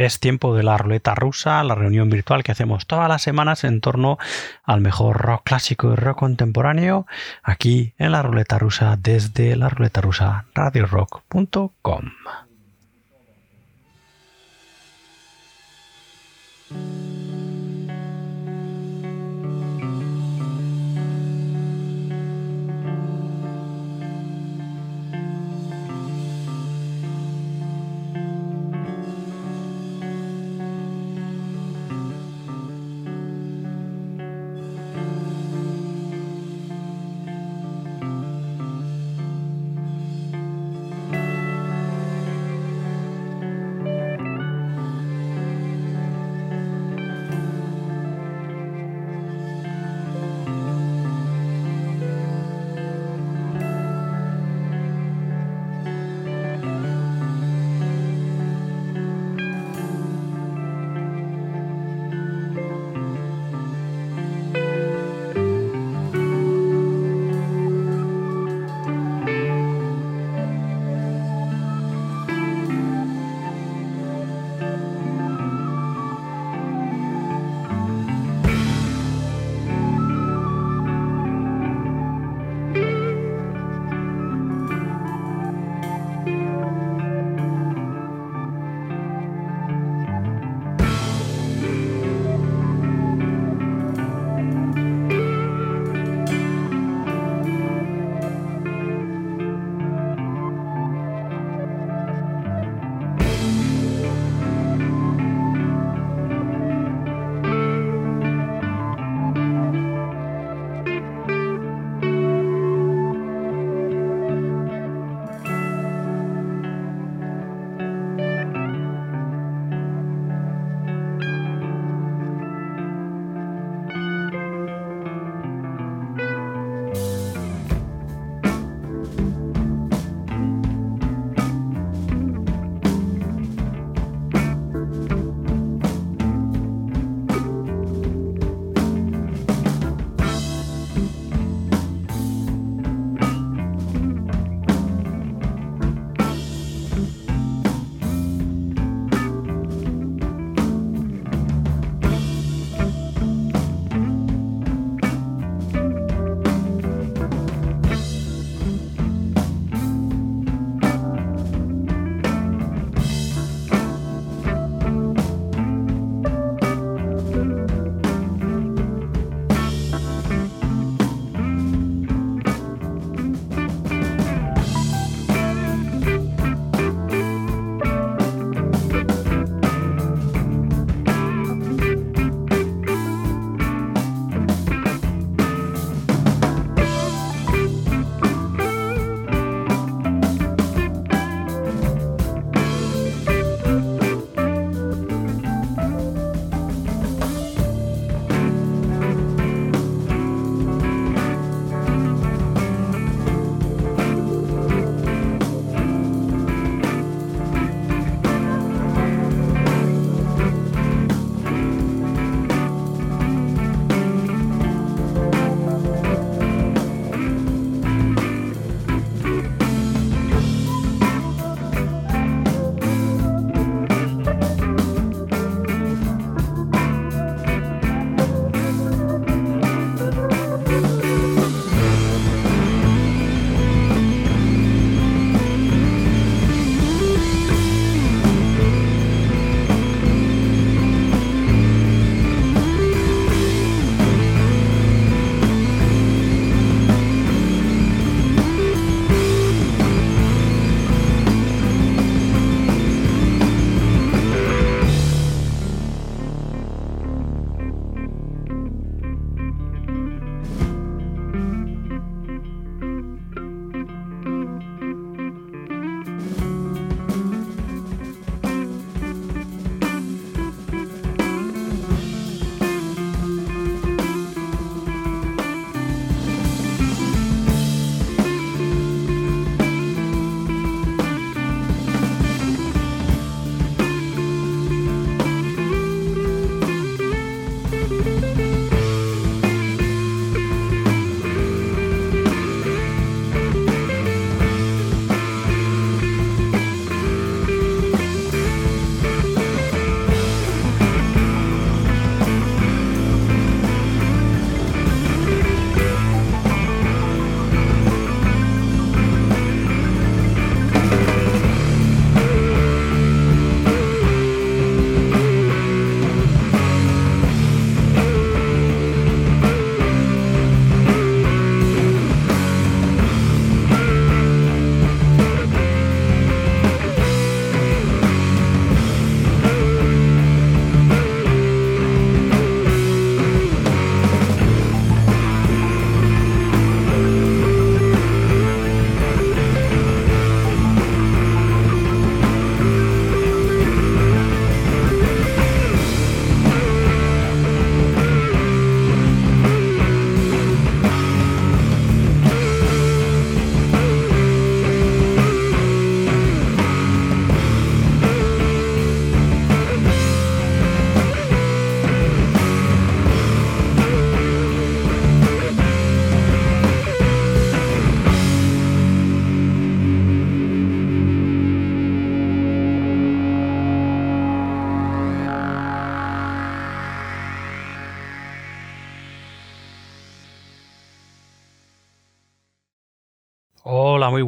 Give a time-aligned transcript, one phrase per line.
[0.00, 3.82] Es tiempo de la ruleta rusa, la reunión virtual que hacemos todas las semanas en
[3.82, 4.16] torno
[4.64, 7.06] al mejor rock clásico y rock contemporáneo,
[7.42, 12.12] aquí en la ruleta rusa desde la ruleta rusa radiorock.com.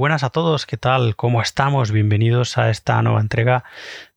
[0.03, 1.15] buenas a todos, ¿qué tal?
[1.15, 1.93] ¿Cómo estamos?
[1.93, 3.63] Bienvenidos a esta nueva entrega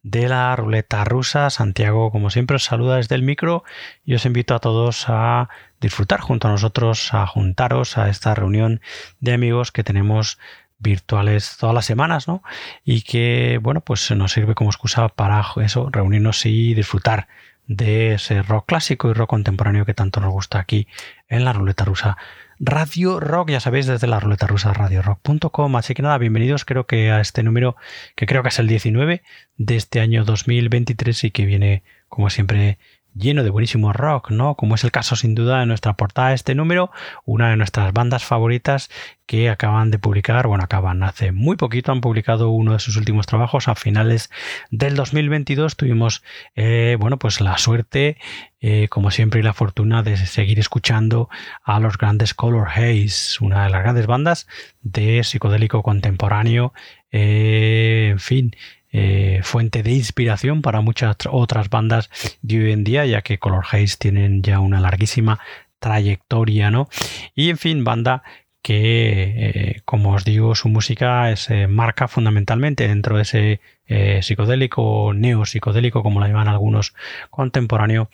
[0.01, 1.51] de la ruleta rusa.
[1.51, 3.63] Santiago, como siempre, os saluda desde el micro
[4.03, 5.47] y os invito a todos a
[5.79, 8.81] disfrutar junto a nosotros, a juntaros a esta reunión
[9.19, 10.39] de amigos que tenemos
[10.79, 12.41] virtuales todas las semanas, ¿no?
[12.83, 17.27] Y que, bueno, pues nos sirve como excusa para eso, reunirnos y disfrutar
[17.67, 20.87] de ese rock clásico y rock contemporáneo que tanto nos gusta aquí
[21.27, 22.17] en la ruleta rusa
[22.59, 25.75] Radio Rock, ya sabéis, desde la ruleta rusa radiorock.com.
[25.75, 27.75] Así que nada, bienvenidos creo que a este número,
[28.15, 29.23] que creo que es el 19
[29.57, 32.77] de este año 2023 y que viene, como siempre,
[33.15, 34.55] lleno de buenísimo rock, ¿no?
[34.55, 36.91] Como es el caso sin duda de nuestra portada este número,
[37.23, 38.89] una de nuestras bandas favoritas
[39.25, 43.25] que acaban de publicar, bueno, acaban hace muy poquito, han publicado uno de sus últimos
[43.25, 44.29] trabajos a finales
[44.69, 45.77] del 2022.
[45.77, 46.23] Tuvimos,
[46.55, 48.17] eh, bueno, pues la suerte,
[48.59, 51.29] eh, como siempre, y la fortuna de seguir escuchando
[51.63, 53.09] a los grandes Color Haze,
[53.41, 54.47] una de las grandes bandas
[54.81, 56.73] de psicodélico contemporáneo,
[57.11, 58.55] eh, en fin,
[58.97, 62.09] eh, fuente de inspiración para muchas otras bandas
[62.41, 65.41] de hoy en día, ya que Color Haze tienen ya una larguísima
[65.79, 66.87] trayectoria, ¿no?
[67.35, 68.23] Y en fin, banda
[68.61, 75.13] que, eh, como os digo, su música se marca fundamentalmente dentro de ese eh, psicodélico,
[75.13, 76.93] neo-psicodélico, como la llaman algunos,
[77.29, 78.09] contemporáneo,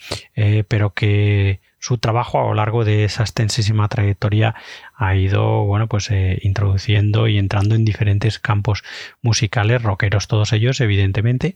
[0.67, 4.53] pero que su trabajo a lo largo de esa extensísima trayectoria
[4.95, 8.83] ha ido bueno pues eh, introduciendo y entrando en diferentes campos
[9.23, 11.55] musicales rockeros todos ellos evidentemente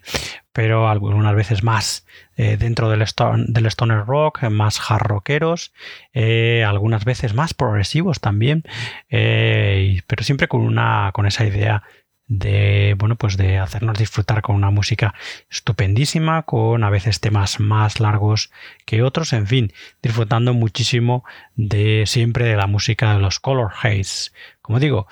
[0.51, 2.07] pero algunas veces más
[2.37, 3.05] eh, dentro del,
[3.47, 5.73] del, stoner rock más hard rockeros
[6.13, 8.63] eh, algunas veces más progresivos también
[9.07, 11.83] pero siempre con una con esa idea
[12.27, 15.13] de bueno pues de hacernos disfrutar con una música
[15.49, 18.51] estupendísima con a veces temas más largos
[18.85, 21.23] que otros en fin disfrutando muchísimo
[21.55, 24.31] de siempre de la música de los Color Haze.
[24.61, 25.07] Como digo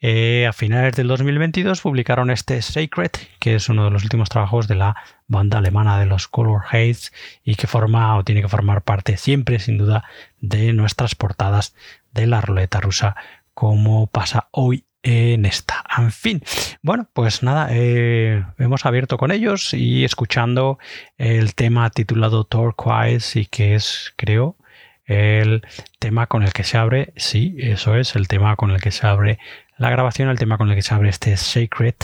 [0.00, 4.68] eh, a finales del 2022 publicaron este Sacred que es uno de los últimos trabajos
[4.68, 4.94] de la
[5.26, 7.10] banda alemana de los Color Haze
[7.44, 10.04] y que forma o tiene que formar parte siempre sin duda
[10.40, 11.74] de nuestras portadas
[12.12, 13.16] de la ruleta rusa
[13.54, 15.84] como pasa hoy en esta.
[15.96, 16.42] En fin,
[16.82, 20.78] bueno, pues nada, eh, hemos abierto con ellos y escuchando
[21.16, 24.56] el tema titulado Turquoise y que es, creo,
[25.06, 25.62] el
[25.98, 29.06] tema con el que se abre, sí, eso es, el tema con el que se
[29.06, 29.38] abre
[29.78, 31.94] la grabación, el tema con el que se abre este Sacred.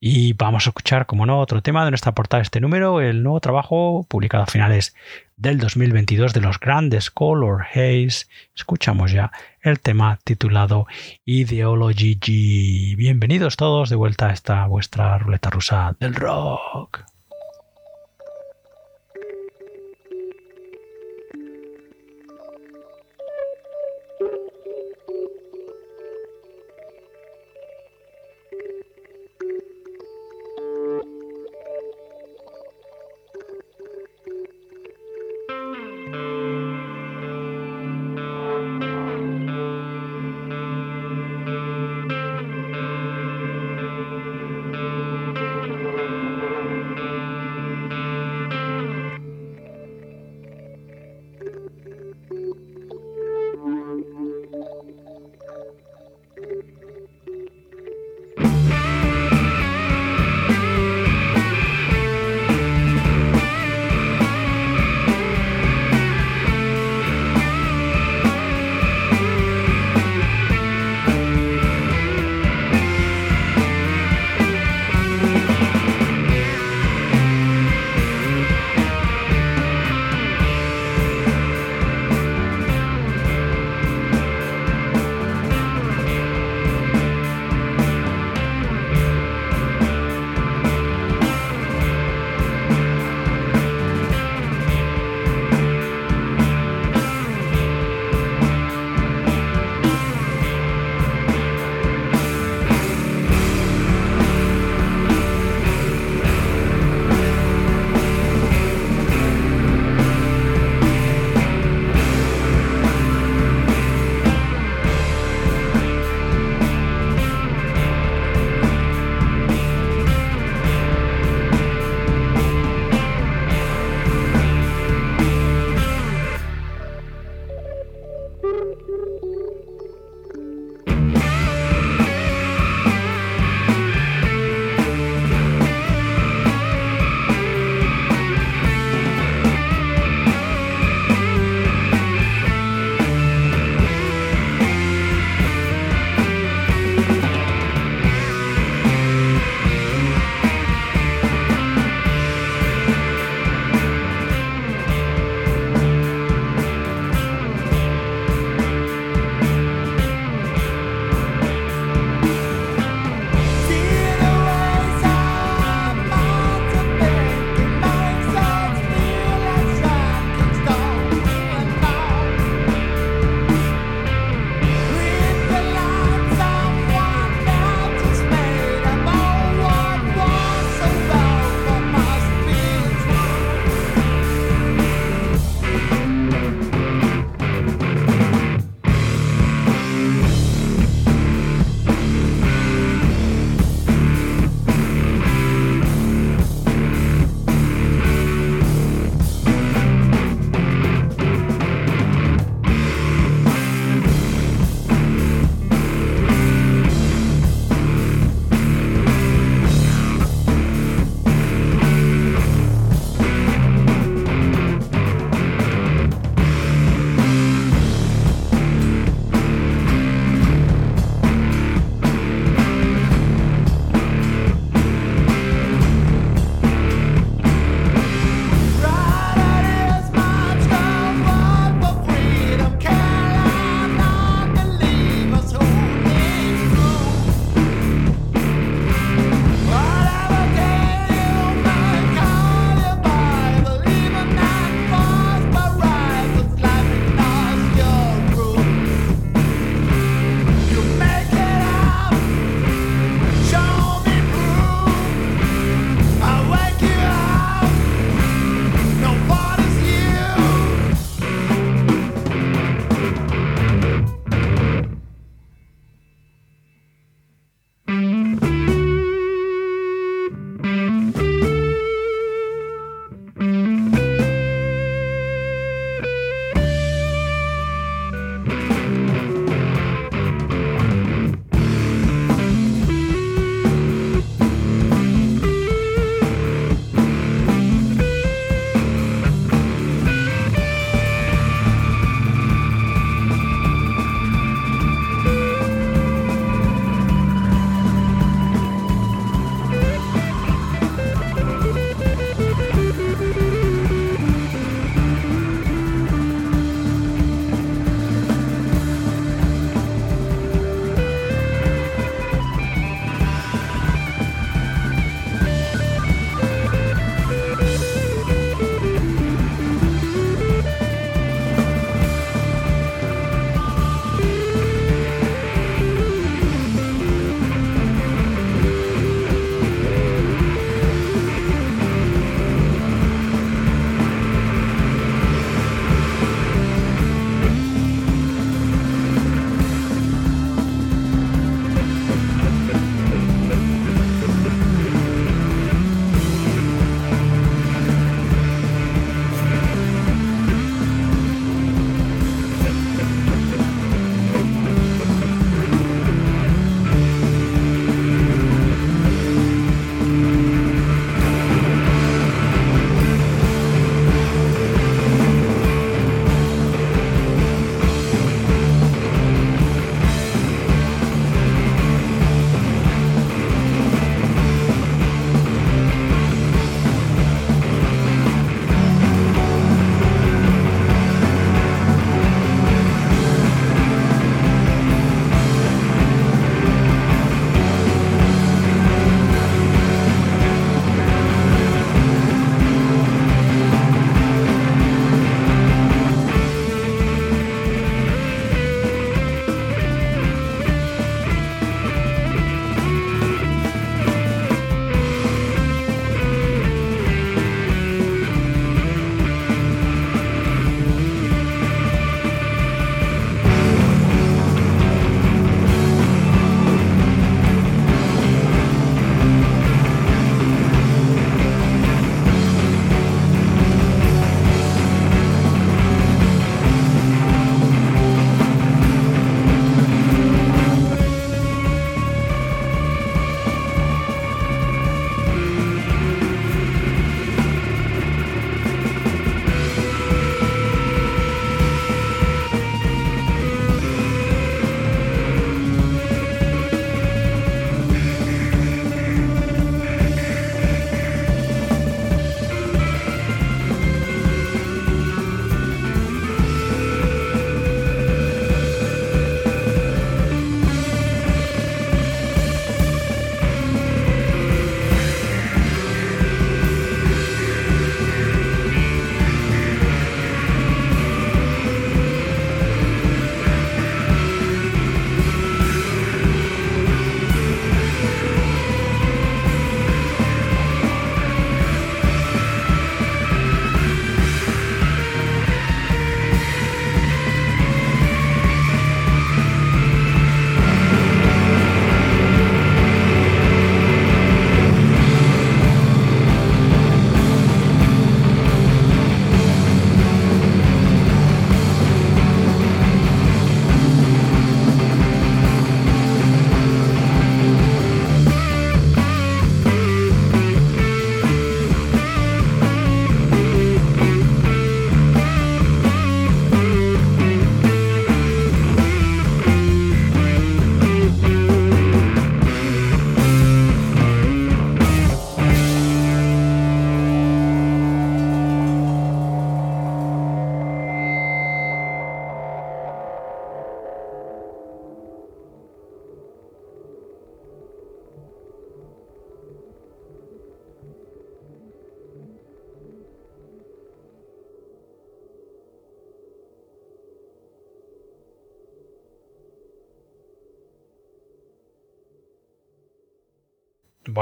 [0.00, 3.40] Y vamos a escuchar, como no, otro tema de nuestra portada, este número, el nuevo
[3.40, 4.94] trabajo publicado a finales
[5.36, 8.26] del 2022 de los grandes Color Haze.
[8.54, 10.86] Escuchamos ya el tema titulado
[11.24, 12.96] Ideology G.
[12.96, 17.04] Bienvenidos todos de vuelta a esta vuestra ruleta rusa del rock.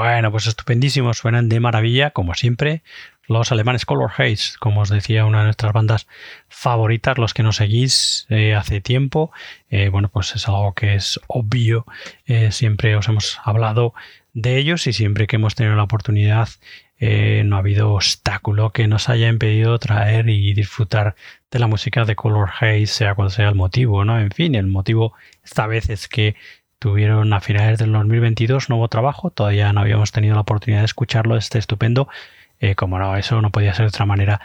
[0.05, 2.83] Bueno, pues estupendísimo, suenan de maravilla, como siempre.
[3.27, 6.07] Los alemanes Color Haze, como os decía, una de nuestras bandas
[6.47, 9.31] favoritas, los que nos seguís eh, hace tiempo.
[9.71, 11.87] Eh, bueno, pues es algo que es obvio.
[12.27, 13.95] Eh, siempre os hemos hablado
[14.33, 16.49] de ellos y siempre que hemos tenido la oportunidad
[16.99, 21.15] no ha habido obstáculo que nos haya impedido traer y disfrutar
[21.51, 24.19] de la música de Color Haze, sea cual sea el motivo, ¿no?
[24.19, 25.13] En fin, el motivo
[25.43, 26.35] esta vez es que
[26.79, 31.37] Tuvieron a finales del 2022 nuevo trabajo, todavía no habíamos tenido la oportunidad de escucharlo,
[31.37, 32.07] este estupendo.
[32.59, 34.41] Eh, como no, eso no podía ser de otra manera.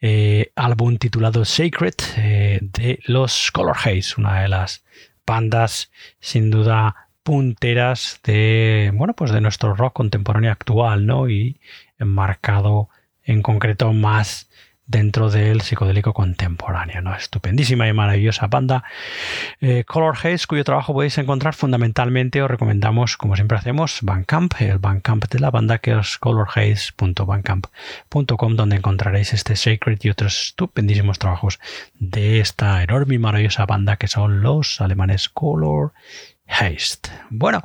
[0.00, 4.84] Eh, álbum titulado Sacred eh, de los Color Haze, una de las
[5.26, 11.28] bandas sin duda punteras de bueno pues de nuestro rock contemporáneo actual, ¿no?
[11.28, 11.60] Y
[11.98, 12.88] enmarcado
[13.22, 14.50] en concreto más
[14.86, 17.00] dentro del psicodélico contemporáneo.
[17.02, 17.14] ¿no?
[17.14, 18.82] Estupendísima y maravillosa banda.
[19.60, 24.78] Eh, Color Haze, cuyo trabajo podéis encontrar fundamentalmente, os recomendamos, como siempre hacemos, Bandcamp, el
[24.78, 31.58] Bandcamp de la banda que es colorhaze.bandcamp.com, donde encontraréis este Sacred y otros estupendísimos trabajos
[31.98, 35.92] de esta enorme y maravillosa banda que son los alemanes Color
[36.46, 36.98] Haze.
[37.30, 37.62] Bueno,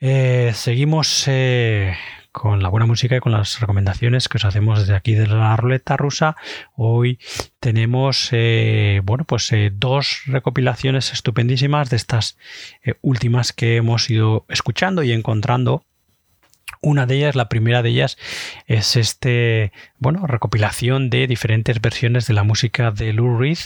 [0.00, 1.94] eh, seguimos eh,
[2.32, 5.54] con la buena música y con las recomendaciones que os hacemos desde aquí de la
[5.56, 6.34] ruleta rusa.
[6.74, 7.18] Hoy
[7.60, 12.38] tenemos, eh, bueno, pues eh, dos recopilaciones estupendísimas de estas
[12.82, 15.84] eh, últimas que hemos ido escuchando y encontrando.
[16.80, 18.18] Una de ellas, la primera de ellas,
[18.66, 23.58] es este, bueno, recopilación de diferentes versiones de la música de Lou Reed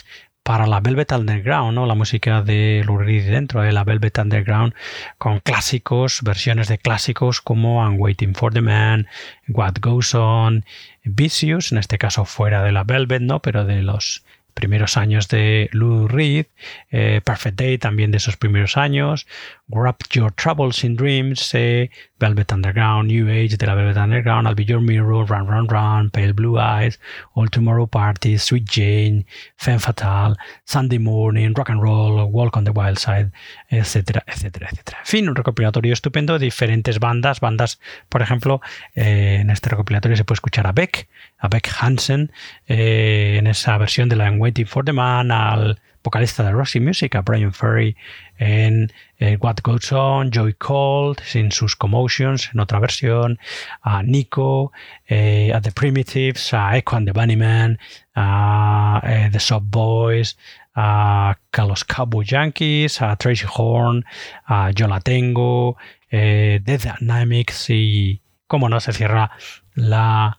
[0.47, 1.87] para la Velvet Underground, ¿no?
[1.87, 4.75] La música de Lurid dentro de la Velvet Underground
[5.19, 9.09] con clásicos, versiones de clásicos como I'm Waiting for the Man,
[9.49, 10.65] What Goes On,
[11.03, 13.43] Vicious, en este caso fuera de la Velvet, ¿no?
[13.43, 14.23] Pero de los
[14.55, 16.47] primeros años de Lou Reed,
[16.93, 19.27] eh, Perfect Day también de esos primeros años,
[19.69, 21.89] Wrap Your Troubles in Dreams, eh,
[22.21, 26.11] Velvet Underground, New Age de la Velvet Underground, I'll Be Your Mirror, Run Run Run,
[26.11, 27.01] Pale Blue Eyes,
[27.35, 29.27] All Tomorrow Party, Sweet Jane,
[29.57, 33.33] Femme Fatale, Sunday Morning, Rock and Roll, Walk on the Wild Side,
[33.69, 34.99] etcétera, etcétera, etcétera.
[35.01, 38.61] En fin, un recopilatorio estupendo de diferentes bandas, bandas, por ejemplo,
[38.95, 42.31] eh, en este recopilatorio se puede escuchar a Beck, a Beck Hansen,
[42.67, 47.23] en esa versión de la Waiting for the Man, al vocalista de Roxy Music, a
[47.23, 47.97] Brian Ferry
[48.39, 53.39] en eh, What Goes On, Joy Cold, sin sus Commotions, en otra versión,
[53.83, 54.73] a Nico,
[55.09, 57.79] eh, a The Primitives, a Echo and the Bunnyman,
[58.15, 60.37] a eh, The Soft Boys,
[60.77, 64.05] a Carlos Cowboy Yankees, a Tracy Horn,
[64.47, 65.77] a Yo La Tengo,
[66.09, 69.33] The Dynamics y, como no, se cierra
[69.75, 70.39] la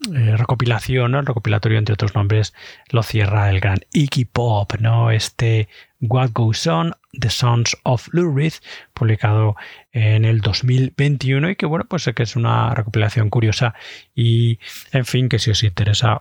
[0.00, 2.54] recopilación, el recopilatorio entre otros nombres,
[2.90, 5.10] lo cierra el gran Iggy Pop, ¿no?
[5.10, 5.68] Este
[6.00, 8.54] What Goes On, The Sons of Lou Reed,
[8.94, 9.56] publicado
[9.92, 13.74] en el 2021 y que bueno, pues que es una recopilación curiosa
[14.14, 14.58] y
[14.92, 16.20] en fin, que si os interesa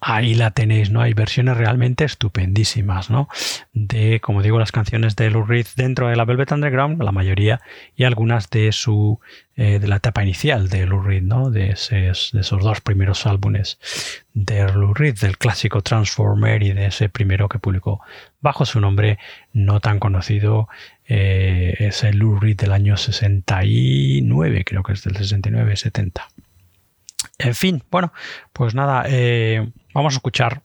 [0.00, 1.00] ahí la tenéis, ¿no?
[1.00, 3.28] Hay versiones realmente estupendísimas, ¿no?
[3.72, 7.60] De, como digo, las canciones de Lou Reed dentro de la Velvet Underground, la mayoría,
[7.96, 9.20] y algunas de su
[9.56, 11.50] eh, de la etapa inicial de Lou Reed, ¿no?
[11.50, 13.78] De, esos dos primeros álbumes
[14.32, 18.00] de Lou Reed, del clásico Transformer y de ese primero que publicó
[18.40, 19.18] bajo su nombre
[19.52, 20.68] no tan conocido,
[21.06, 26.22] eh, ese Lou Reed del año 69, creo que es del 69-70.
[27.42, 28.12] En fin, bueno,
[28.52, 30.60] pues nada, eh, vamos a escuchar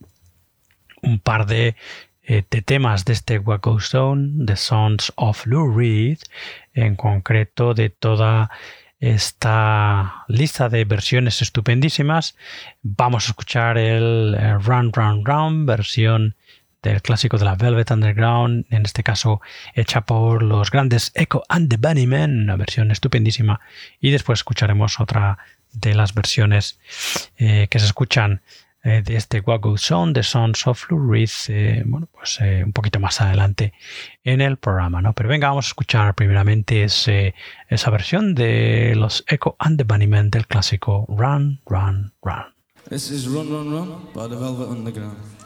[1.01, 1.75] un par de,
[2.23, 6.17] eh, temas de este Waco Zone, The Sons of Lou Reed,
[6.73, 8.49] en concreto de toda
[8.99, 12.35] esta lista de versiones estupendísimas.
[12.81, 16.35] Vamos a escuchar el eh, Run Run Run, versión
[16.81, 19.39] del clásico de la Velvet Underground, en este caso
[19.75, 23.61] hecha por los grandes Echo and the Bunnymen, una versión estupendísima.
[24.01, 25.37] Y después escucharemos otra
[25.75, 26.79] de las versiones
[27.37, 28.41] eh, que se escuchan
[28.83, 32.99] eh, de este What Goes On, The Sons of Lou eh, bueno, pues un poquito
[32.99, 33.73] más adelante
[34.23, 35.13] en el programa, ¿no?
[35.13, 40.47] Pero venga, vamos a escuchar primeramente esa versión de los Echo and the Bunnymen del
[40.47, 42.53] clásico Run, Run, Run.
[42.89, 45.44] This is Run, Run, Run by the Velvet Underground.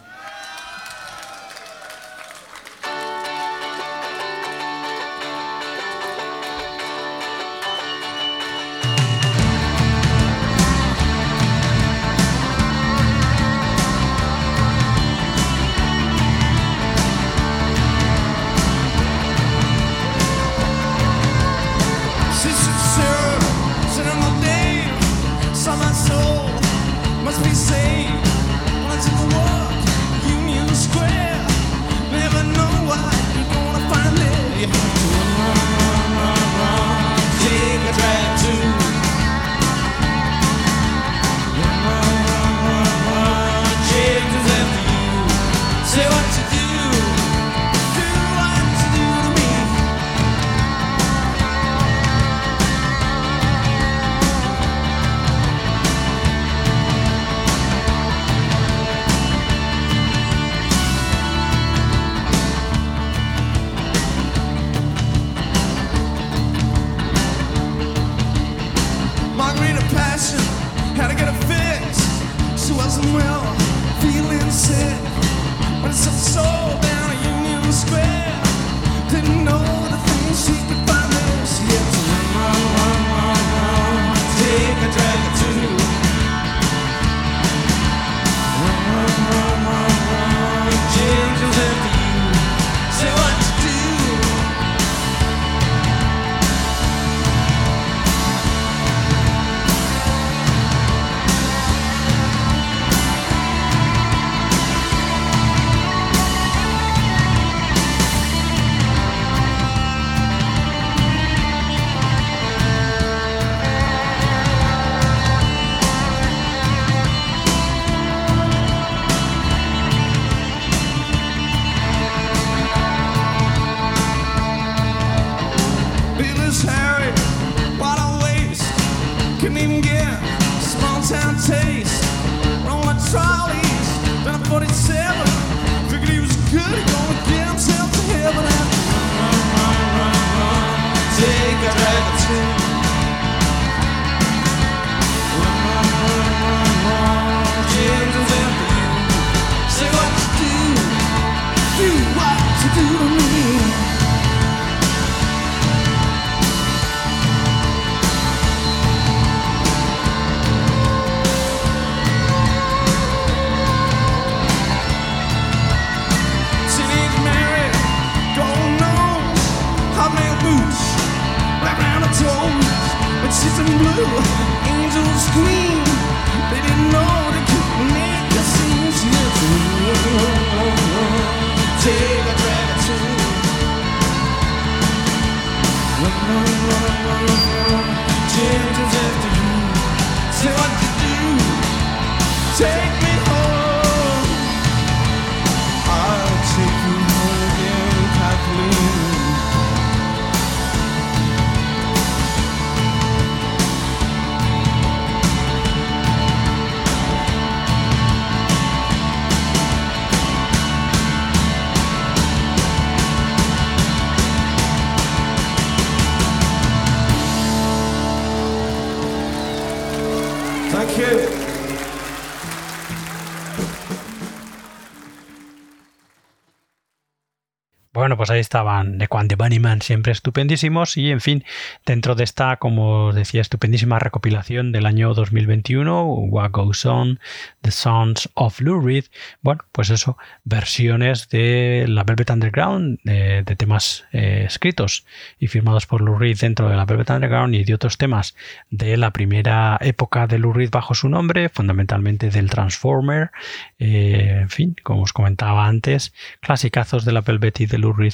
[228.19, 230.97] Pues ahí estaban The Quan the Bunnyman, siempre estupendísimos.
[230.97, 231.45] Y en fin,
[231.85, 237.21] dentro de esta, como os decía, estupendísima recopilación del año 2021, What Goes On,
[237.61, 239.05] The Sons of Lou Reed.
[239.41, 245.05] Bueno, pues eso, versiones de la Velvet Underground, de, de temas eh, escritos
[245.39, 248.35] y firmados por Lou Reed dentro de la Velvet Underground y de otros temas
[248.69, 253.31] de la primera época de Lou Reed bajo su nombre, fundamentalmente del Transformer.
[253.77, 258.08] Eh, en fin, como os comentaba antes, clasicazos de la Velvet y de Lou Reed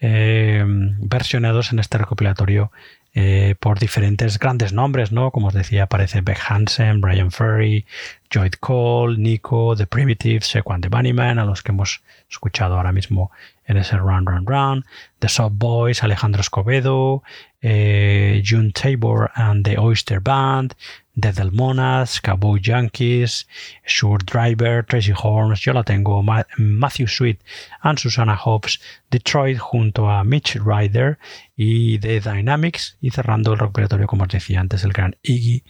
[0.00, 2.72] eh, versionados en este recopilatorio
[3.14, 5.32] eh, por diferentes grandes nombres, ¿no?
[5.32, 7.84] Como os decía, aparece Beck Hansen, Brian Ferry,
[8.30, 13.30] Lloyd Cole, Nico, The Primitives, Sequan the Bunnyman, a los que hemos escuchado ahora mismo
[13.66, 14.84] en ese Run Run Run,
[15.18, 17.22] The Soft Boys, Alejandro Escobedo,
[17.60, 20.74] eh, June Tabor and the Oyster Band,
[21.14, 23.46] The Delmonas, Cowboy Yankees,
[23.84, 27.40] Sure Driver, Tracy Horns, yo la tengo, Ma- Matthew Sweet
[27.82, 31.18] and Susanna Hobbs, Detroit junto a Mitch Ryder
[31.56, 35.64] y The Dynamics y cerrando el recopilatorio como os decía antes el gran Iggy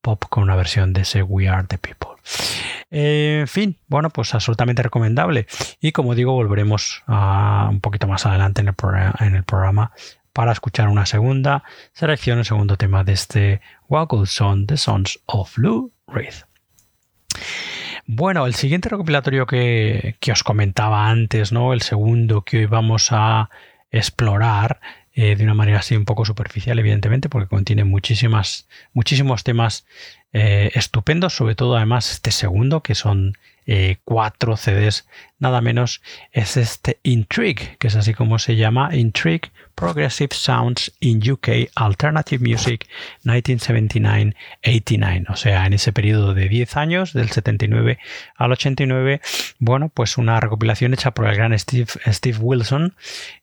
[0.00, 2.10] Pop con una versión de ese We Are the People.
[2.90, 5.46] En fin, bueno, pues absolutamente recomendable.
[5.80, 8.74] Y como digo, volveremos a un poquito más adelante en el,
[9.20, 9.92] en el programa
[10.32, 15.18] para escuchar una segunda selección, el segundo tema de este What Goes On, The Sons
[15.26, 16.34] of Lou Reed.
[18.06, 21.72] Bueno, el siguiente recopilatorio que, que, os comentaba antes, ¿no?
[21.72, 23.50] El segundo que hoy vamos a
[23.90, 24.80] explorar
[25.18, 29.86] eh, de una manera así un poco superficial, evidentemente, porque contiene muchísimas, muchísimos temas
[30.34, 33.32] eh, estupendos, sobre todo además este segundo, que son
[33.66, 35.06] eh, cuatro CDs,
[35.38, 36.00] nada menos,
[36.32, 42.48] es este Intrigue, que es así como se llama, Intrigue Progressive Sounds in UK Alternative
[42.48, 42.86] Music
[43.24, 47.98] 1979-89, o sea, en ese periodo de 10 años, del 79
[48.36, 49.20] al 89,
[49.58, 52.94] bueno, pues una recopilación hecha por el gran Steve, Steve Wilson,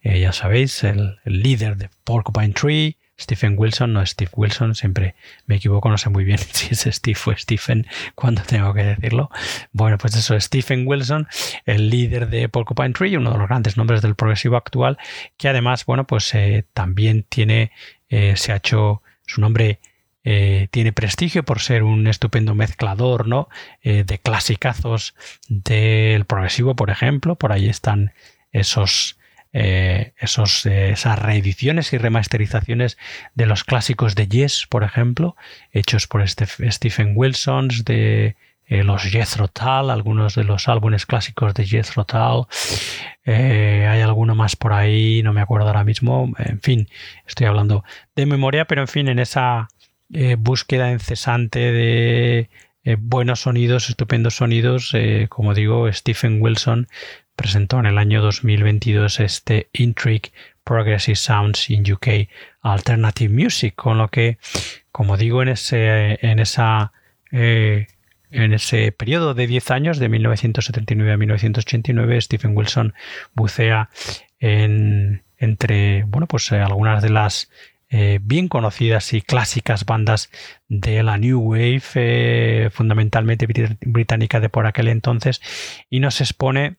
[0.02, 5.16] eh, ya sabéis, el, el líder de Porcupine Tree, Stephen Wilson, no Steve Wilson, siempre
[5.46, 9.30] me equivoco, no sé muy bien si es Steve o Stephen cuando tengo que decirlo.
[9.72, 11.28] Bueno, pues eso, Stephen Wilson,
[11.66, 14.98] el líder de Porcupine Tree, uno de los grandes nombres del progresivo actual,
[15.38, 17.72] que además, bueno, pues eh, también tiene,
[18.10, 19.80] eh, se ha hecho su nombre
[20.26, 23.50] eh, tiene prestigio por ser un estupendo mezclador ¿no?
[23.84, 25.16] De clasicazos
[25.50, 27.36] del progresivo, por ejemplo.
[27.36, 28.14] Por ahí están
[28.54, 29.18] esos,
[29.54, 32.98] eh, esos, esas reediciones y remasterizaciones
[33.36, 35.36] de los clásicos de Yes, por ejemplo,
[35.72, 38.36] hechos por Stephen Wilson, de
[38.68, 42.48] los Jethro Tull, algunos de los álbumes clásicos de Jethro Tull.
[43.26, 46.34] hay alguno más por ahí, no me acuerdo ahora mismo.
[46.40, 46.90] En fin,
[47.28, 47.84] estoy hablando
[48.16, 49.68] de memoria, pero en fin, en esa
[50.14, 52.50] eh, búsqueda incesante de
[52.84, 54.92] eh, buenos sonidos, estupendos sonidos.
[54.94, 56.88] Eh, como digo, Stephen Wilson
[57.36, 60.32] presentó en el año 2022 este Intrigue
[60.64, 62.30] Progressive Sounds in UK
[62.62, 64.38] Alternative Music, con lo que,
[64.92, 66.94] como digo, en ese, en esa
[68.34, 72.94] en ese periodo de 10 años, de 1979 a 1989, Stephen Wilson
[73.34, 73.90] bucea
[74.40, 77.50] en, entre bueno, pues, algunas de las
[77.90, 80.32] eh, bien conocidas y clásicas bandas
[80.68, 83.48] de la New Wave, eh, fundamentalmente
[83.82, 85.42] británica de por aquel entonces,
[85.92, 86.78] y nos expone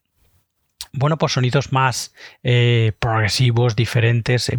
[0.92, 4.50] bueno, pues sonidos más eh, progresivos, diferentes,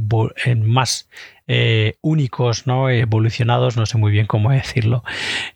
[0.58, 1.08] más
[2.02, 2.90] únicos, ¿no?
[2.90, 5.04] evolucionados, no sé muy bien cómo decirlo,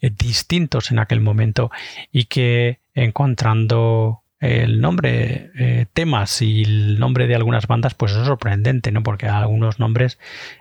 [0.00, 1.70] distintos en aquel momento
[2.12, 8.26] y que encontrando el nombre, eh, temas y el nombre de algunas bandas, pues es
[8.26, 9.02] sorprendente, ¿no?
[9.02, 10.18] Porque algunos nombres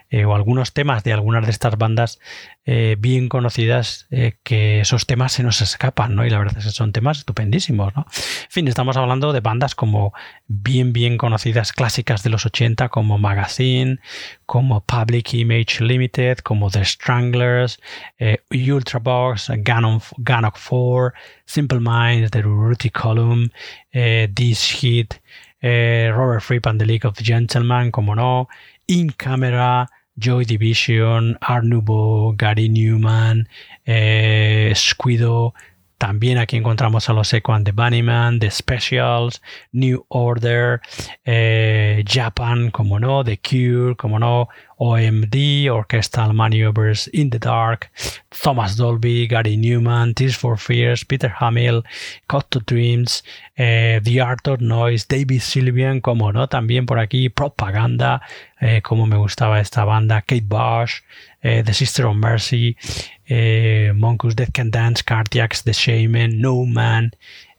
[0.09, 2.19] eh, o algunos temas de algunas de estas bandas
[2.65, 4.07] eh, bien conocidas,
[4.43, 6.25] que esos temas se nos escapan, ¿no?
[6.25, 8.05] Y la verdad es que son temas estupendísimos, ¿no?
[8.09, 10.13] En fin, estamos hablando de bandas como
[10.47, 13.99] bien, bien conocidas, clásicas de los 80, como Magazine,
[14.45, 17.79] como Public Image Limited, como The Stranglers,
[19.85, 21.13] of, Gun of Four,
[21.45, 23.51] Simple Minds, The Ruti Column,
[23.91, 25.15] eh, This Hit,
[25.61, 28.47] eh, Robert Fripp and the League of Gentlemen, como no,
[28.87, 29.87] In Camera,
[30.19, 33.47] Joy Division, Art Nouveau, Gary Newman,
[33.85, 35.53] eh, Squido,
[35.99, 39.41] también aquí encontramos a los Echo and the Bunnyman, The Specials,
[39.73, 40.79] New Order,
[41.25, 47.91] eh, Japan, como no, The Cure, como no, OMD, Orchestral Maneuvers in the Dark,
[48.29, 51.83] Thomas Dolby, Gary Newman, Tears for Fears, Peter Hamill,
[52.29, 53.21] Cut to Dreams,
[53.61, 58.21] eh, The Art of Noise, David Sylvian, como no, también por aquí, Propaganda,
[58.61, 61.01] eh, como me gustaba esta banda, Kate Bush,
[61.41, 62.77] The Sister of Mercy,
[63.27, 67.11] eh, Monkus Death Can Dance, Cardiacs, The Shaman, No Man,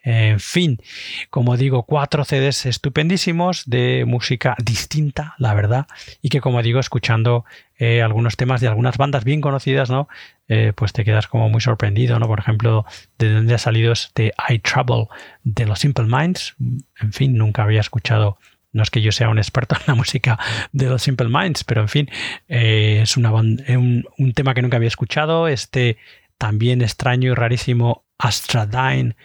[0.03, 0.81] en fin,
[1.29, 5.87] como digo, cuatro CDs estupendísimos de música distinta, la verdad,
[6.23, 7.45] y que como digo, escuchando
[7.79, 10.09] eh, algunos temas de algunas bandas bien conocidas, ¿no?
[10.49, 12.27] Eh, pues te quedas como muy sorprendido, ¿no?
[12.27, 12.87] Por ejemplo,
[13.19, 15.07] de dónde ha salido este I Trouble
[15.45, 16.57] de los Simple Minds.
[17.01, 18.39] En fin, nunca había escuchado
[18.73, 20.39] no es que yo sea un experto en la música
[20.73, 22.11] de los Simple Minds, pero en fin,
[22.49, 25.49] eh, es una un, un, tema que nunca había escuchado.
[25.49, 25.97] Este
[26.39, 29.17] también extraño y rarísimo Astradine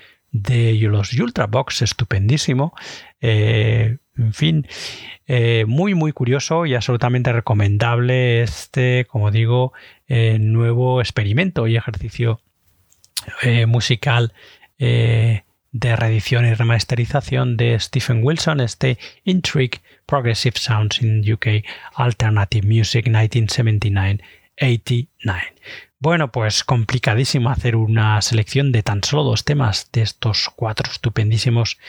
[0.41, 2.73] de los Ultrabox, estupendísimo.
[3.21, 4.67] Eh, en fin,
[5.27, 9.73] eh, muy, muy curioso y absolutamente recomendable este, como digo,
[10.07, 12.39] nuevo experimento y ejercicio
[13.67, 14.33] musical
[15.75, 23.07] de reedición y remasterización de Stephen Wilson, este Intrigue Progressive Sounds in UK Alternative Music
[23.07, 24.21] 1979-89.
[26.05, 31.79] Bueno, pues complicadísimo hacer una selección de tan solo dos temas de estos cuatro estupendísimos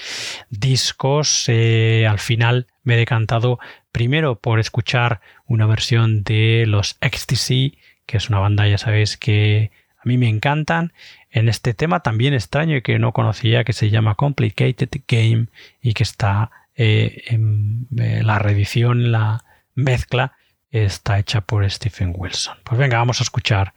[0.49, 1.45] discos.
[1.49, 3.59] Eh, al final me he decantado
[3.93, 7.77] primero por escuchar una versión de los Ecstasy,
[8.07, 10.95] que es una banda, ya sabéis, que a mí me encantan
[11.31, 15.49] en este tema también extraño y que no conocía que se llama Complicated Game
[15.83, 20.33] y que está eh, en eh, la reedición, la mezcla
[20.71, 22.57] está hecha por Stephen Wilson.
[22.65, 23.75] Pues venga, vamos a escuchar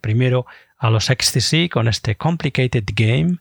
[0.00, 0.46] primero
[0.78, 3.38] a los Ecstasy con este Complicated Game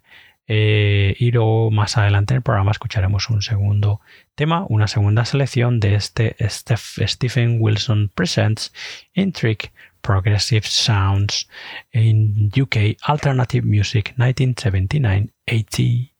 [0.54, 4.02] eh, y luego más adelante en el programa escucharemos un segundo
[4.36, 8.74] tema, una segunda selección de este Stephen Wilson Presents
[9.14, 9.72] Intrigue
[10.02, 11.48] Progressive Sounds
[11.94, 16.12] in UK Alternative Music 1979-89.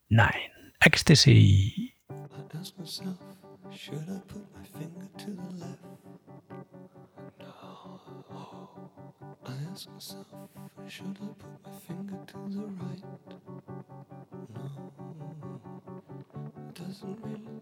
[0.84, 1.94] Ecstasy.
[2.10, 2.14] I
[2.58, 3.18] ask myself,
[3.76, 5.91] should I put my finger to the left?
[9.82, 10.28] Ask myself,
[10.88, 13.04] should I put my finger to the right?
[14.54, 14.66] No.
[16.70, 17.62] It doesn't really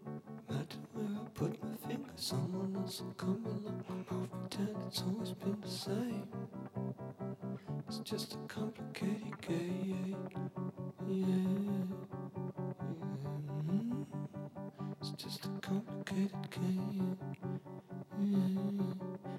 [0.50, 2.12] matter where I put my finger.
[2.16, 3.84] Someone else will come along.
[4.12, 6.28] I'll pretend it's always been the same.
[7.88, 10.18] It's just a complicated game.
[11.08, 11.26] Yeah.
[13.64, 14.04] Mm-hmm.
[15.00, 17.18] It's just a complicated game.
[18.20, 18.50] Yeah.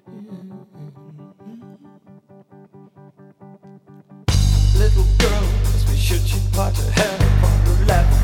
[0.07, 0.41] Yeah.
[0.41, 2.10] Mm-hmm.
[6.53, 6.83] Potter,
[7.43, 8.20] on the left.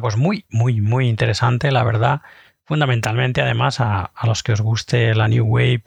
[0.00, 2.22] Pues muy, muy, muy interesante, la verdad.
[2.64, 5.82] Fundamentalmente, además, a, los que os guste la New Wave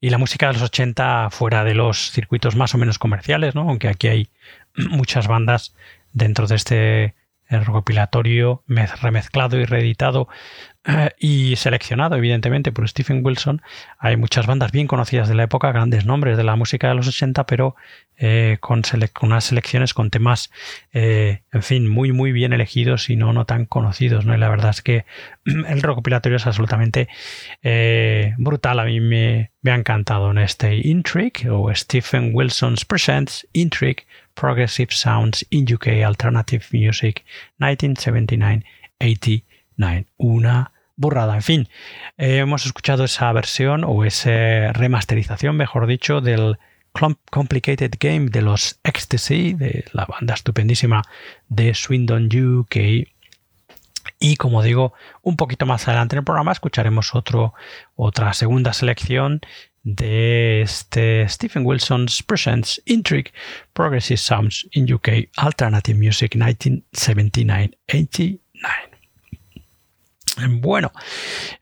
[0.00, 3.62] y la música de los 80 fuera de los circuitos más o menos comerciales, ¿no?
[3.62, 4.28] Aunque aquí hay
[4.90, 5.74] muchas bandas
[6.12, 7.14] dentro de este
[7.48, 8.62] recopilatorio
[9.00, 10.28] remezclado y reeditado
[10.84, 13.60] eh, y seleccionado evidentemente por Stephen Wilson.
[13.98, 17.08] Hay muchas bandas bien conocidas de la época, grandes nombres de la música de los
[17.08, 17.74] 80, pero
[18.16, 18.82] eh, con,
[19.22, 20.50] unas selecciones con temas,
[20.92, 24.24] eh, en fin, muy muy bien elegidos y no, no tan conocidos.
[24.24, 24.34] ¿no?
[24.34, 25.04] Y la verdad es que
[25.44, 27.08] el recopilatorio es absolutamente
[28.38, 28.78] brutal.
[28.78, 34.92] A mí me, me ha encantado en este Intrigue o Stephen Wilson's Presents Intrigue Progressive
[34.92, 37.24] Sounds in UK Alternative Music
[37.58, 39.42] 1979-80
[40.16, 41.36] una burrada.
[41.36, 41.68] En fin,
[42.16, 46.58] eh, hemos escuchado esa versión o esa remasterización, mejor dicho, del
[47.30, 51.04] Complicated Game de los Ecstasy, de la banda estupendísima
[51.48, 53.06] de Swindon UK.
[54.20, 57.52] Y como digo, un poquito más adelante en el programa escucharemos otro,
[57.94, 59.42] otra segunda selección
[59.84, 63.32] de este Stephen Wilson's Presents Intrigue
[63.72, 68.87] Progressive Sounds in UK Alternative Music 1979-89.
[70.46, 70.92] Bueno,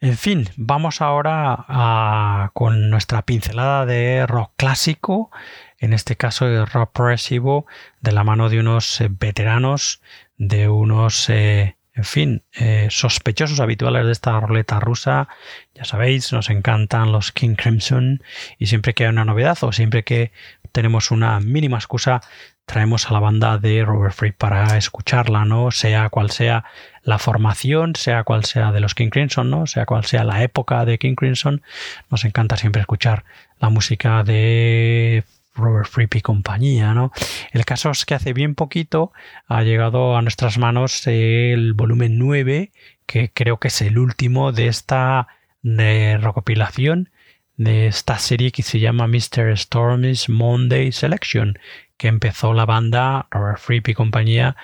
[0.00, 5.30] en fin, vamos ahora con nuestra pincelada de rock clásico,
[5.78, 7.66] en este caso de rock progresivo,
[8.00, 10.02] de la mano de unos eh, veteranos,
[10.36, 15.28] de unos, eh, en fin, eh, sospechosos habituales de esta ruleta rusa.
[15.74, 18.22] Ya sabéis, nos encantan los King Crimson
[18.58, 20.32] y siempre que hay una novedad o siempre que
[20.72, 22.20] tenemos una mínima excusa,
[22.66, 25.70] traemos a la banda de Robert Fripp para escucharla, ¿no?
[25.70, 26.64] Sea cual sea
[27.06, 29.66] la formación, sea cual sea de los King Crimson, ¿no?
[29.66, 31.62] Sea cual sea la época de King Crimson,
[32.10, 33.24] nos encanta siempre escuchar
[33.60, 35.22] la música de
[35.54, 37.12] Robert Fripp y compañía, ¿no?
[37.52, 39.12] El caso es que hace bien poquito
[39.46, 42.72] ha llegado a nuestras manos el volumen 9,
[43.06, 45.28] que creo que es el último de esta
[45.62, 47.10] recopilación
[47.56, 49.50] de esta serie que se llama Mr.
[49.52, 51.58] Storm's Monday Selection,
[51.96, 54.56] que empezó la banda Robert Fripp y compañía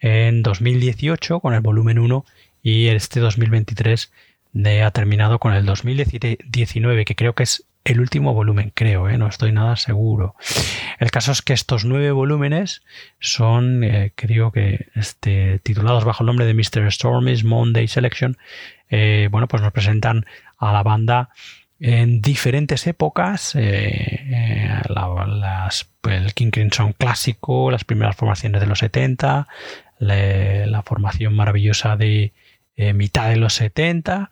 [0.00, 2.24] en 2018 con el volumen 1
[2.62, 4.10] y este 2023
[4.82, 9.16] ha terminado con el 2019, que creo que es el último volumen, creo, ¿eh?
[9.16, 10.34] no estoy nada seguro.
[10.98, 12.82] El caso es que estos nueve volúmenes
[13.20, 16.86] son, eh, creo que este, titulados bajo el nombre de Mr.
[16.88, 18.36] Storm's Monday Selection,
[18.90, 20.26] eh, bueno, pues nos presentan
[20.58, 21.30] a la banda
[21.78, 24.82] en diferentes épocas, eh,
[26.04, 29.48] el King Crimson clásico, las primeras formaciones de los 70,
[30.00, 32.32] la formación maravillosa de
[32.76, 34.30] eh, mitad de los 70,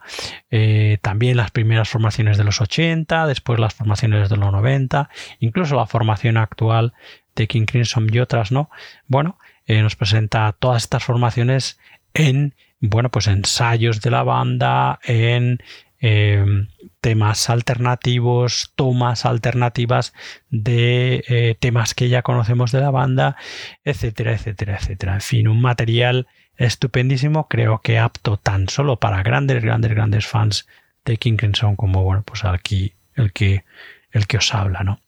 [1.02, 5.86] también las primeras formaciones de los 80, después las formaciones de los 90, incluso la
[5.86, 6.94] formación actual
[7.36, 8.70] de King Crimson y otras, ¿no?
[9.06, 9.38] Bueno,
[9.68, 11.78] nos presenta todas estas formaciones
[12.14, 15.58] en bueno, pues ensayos de la banda, en
[16.00, 16.68] Em,
[17.00, 20.12] temas alternativos, tomas alternativas
[20.48, 23.36] de eh, temas que ya conocemos de la banda,
[23.84, 25.14] etcétera, etcétera, etcétera.
[25.14, 30.68] En fin, un material estupendísimo, creo que apto tan solo para grandes, grandes, grandes fans
[31.04, 33.64] de King Crimson como, bueno, pues aquí el que,
[34.12, 35.00] el que os habla, ¿no?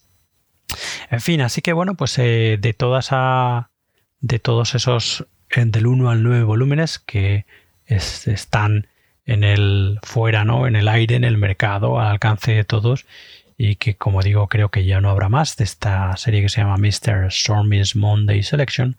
[1.10, 3.70] En fin, así que bueno, pues eh, de todas a,
[4.20, 7.44] de todos esos del 1 al 9 volúmenes que
[7.86, 8.86] están
[9.26, 10.66] en el fuera, ¿no?
[10.66, 13.06] En el aire, en el mercado, al alcance de todos.
[13.62, 16.62] Y que, como digo, creo que ya no habrá más de esta serie que se
[16.62, 17.30] llama Mr.
[17.30, 18.96] Stormy's Monday Selection.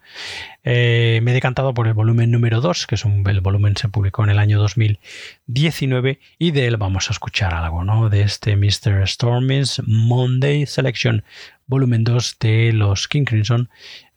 [0.63, 3.89] Eh, me he decantado por el volumen número 2, que es un, el volumen se
[3.89, 8.09] publicó en el año 2019, y de él vamos a escuchar algo, ¿no?
[8.09, 9.07] De este Mr.
[9.07, 11.23] Stormy's Monday Selection,
[11.65, 13.67] volumen 2 de los King Crimson.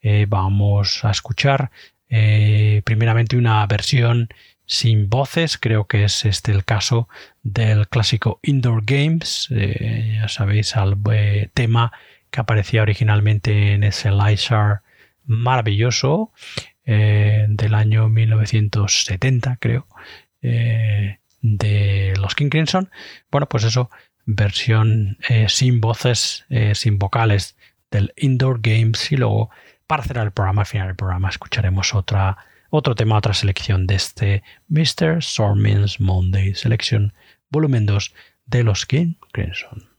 [0.02, 1.70] Eh, vamos a escuchar
[2.10, 4.28] eh, primeramente una versión
[4.66, 5.58] sin voces.
[5.58, 7.08] Creo que es este el caso
[7.42, 9.48] del clásico Indoor Games.
[9.50, 11.92] Eh, ya sabéis, al eh, tema
[12.30, 14.82] que aparecía originalmente en ese Lysar
[15.24, 16.32] maravilloso
[16.84, 19.86] eh, del año 1970, creo,
[20.42, 22.90] de los King Crimson.
[23.30, 23.90] Bueno, pues eso,
[24.26, 25.16] versión
[25.48, 26.44] sin voces,
[26.74, 27.56] sin vocales
[27.90, 29.50] del Indoor Games y luego
[29.86, 32.36] para cerrar el programa, al final del programa, escucharemos otra
[32.70, 35.22] otro tema, otra selección de este Mr.
[35.22, 37.12] Stormins Monday Selection,
[37.50, 38.14] volumen 2
[38.46, 39.93] de los King Crimson.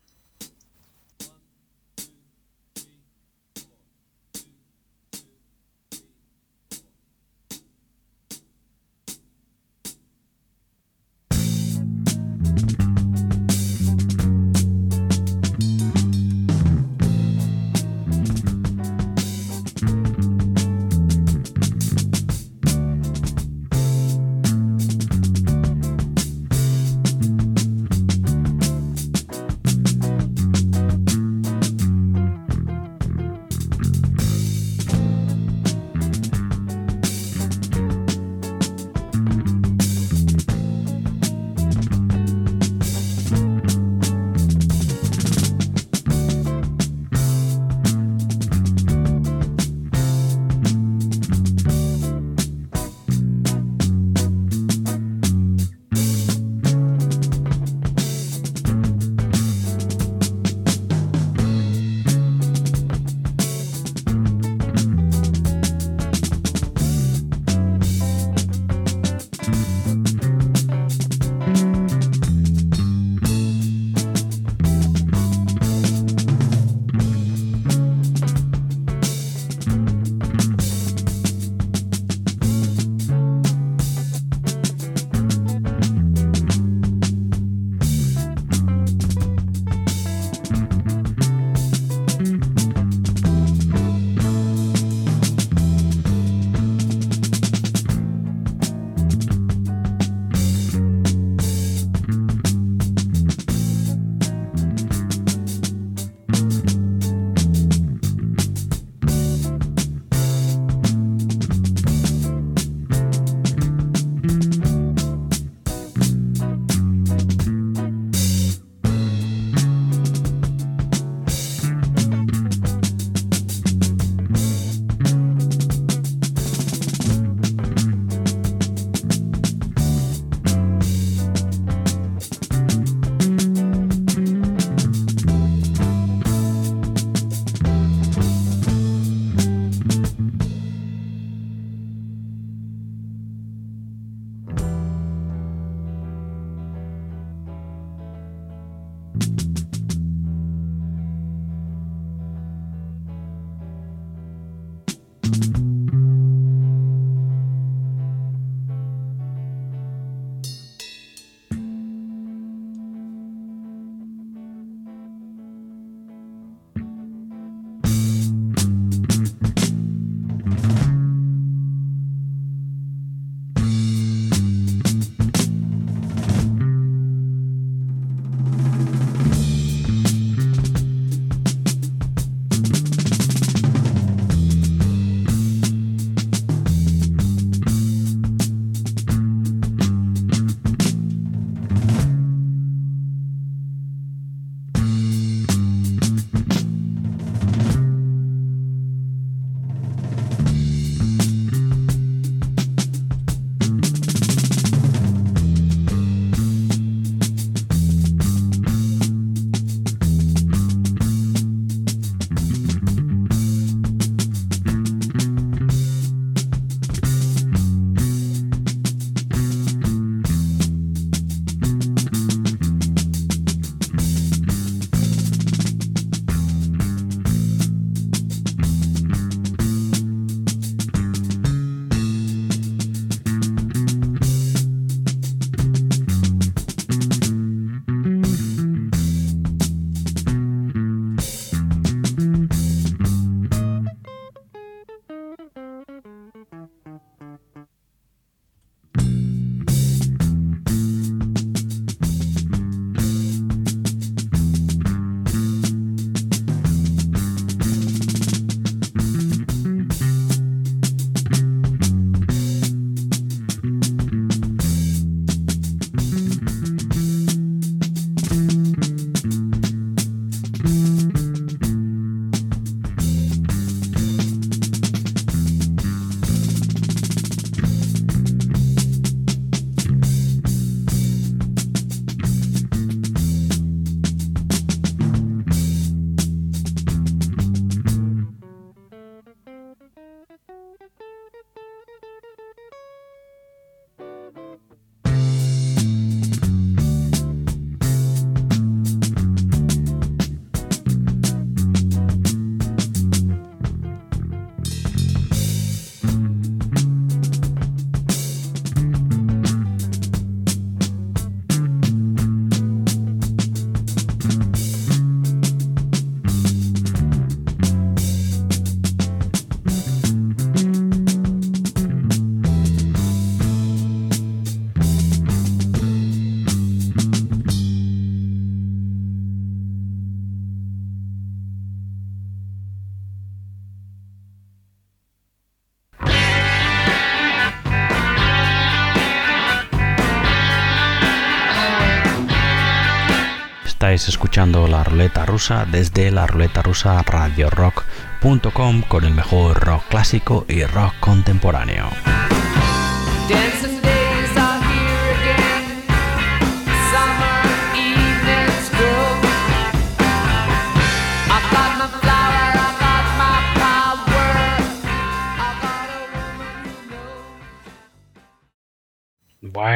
[344.35, 350.65] Escuchando la ruleta rusa desde la ruleta rusa radiorock.com con el mejor rock clásico y
[350.65, 351.85] rock contemporáneo.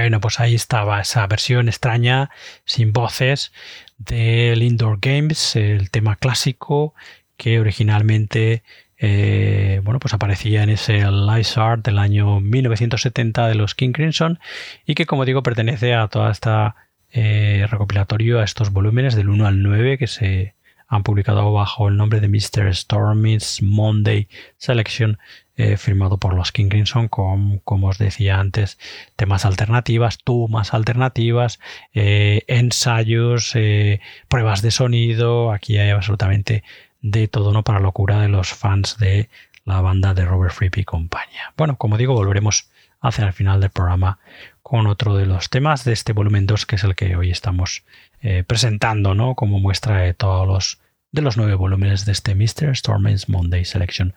[0.10, 2.32] Bueno, pues ahí estaba esa versión extraña,
[2.66, 3.51] sin voces,
[3.99, 6.95] del Indoor Games, el tema clásico
[7.38, 8.64] que originalmente
[8.97, 14.39] eh, bueno, pues aparecía en ese Lice Art del año 1970 de los King Crimson
[14.84, 16.76] y que, como digo, pertenece a toda esta
[17.12, 20.55] eh, recopilatorio, a estos volúmenes del 1 al 9 que se
[20.88, 22.74] han publicado bajo el nombre de Mr.
[22.76, 25.20] Stormy's Monday Selection,
[25.62, 28.80] eh, firmado por los King Crimson, con, como os decía antes,
[29.18, 31.60] temas alternativas, tomas alternativas,
[31.93, 33.99] eh, ensayos, eh,
[34.30, 35.51] pruebas de sonido.
[35.51, 36.64] Aquí hay absolutamente
[37.01, 37.64] de todo, ¿no?
[37.64, 39.28] Para locura de los fans de
[39.66, 41.51] la banda de Robert Fripp y compañía.
[41.57, 42.70] Bueno, como digo, volveremos
[43.01, 44.20] hacia el final del programa
[44.64, 47.84] con otro de los temas de este volumen 2, que es el que hoy estamos
[48.47, 49.36] presentando, ¿no?
[49.36, 50.80] Como muestra de todos los
[51.12, 52.70] de los nueve volúmenes de este Mr.
[52.72, 54.14] Storm's Monday Selection,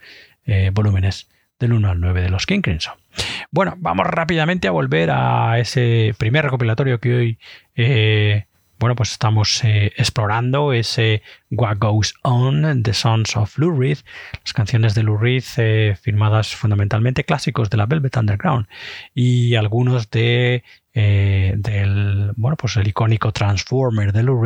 [0.47, 1.29] eh, volúmenes
[1.59, 2.95] del 1 al 9 de los King Crimson.
[3.51, 7.39] Bueno, vamos rápidamente a volver a ese primer recopilatorio que hoy
[7.77, 8.47] eh,
[8.83, 11.23] bueno, pues estamos eh, explorando ese
[11.53, 13.99] What Goes On, The Sons of Lou Reed,
[14.43, 18.67] las canciones de Lou Reed eh, firmadas fundamentalmente clásicos de la Velvet Underground
[19.15, 20.65] y algunos de
[20.95, 24.43] eh, del bueno pues el icónico Transformer de Lou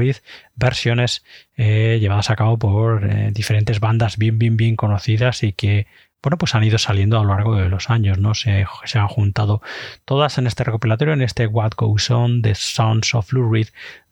[0.55, 1.24] versiones
[1.57, 5.86] eh, llevadas a cabo por eh, diferentes bandas bien bien bien conocidas y que
[6.22, 8.34] bueno, pues han ido saliendo a lo largo de los años, ¿no?
[8.34, 9.62] Se, han juntado
[10.04, 13.52] todas en este recopilatorio, en este What Goes On, The Sons of Lou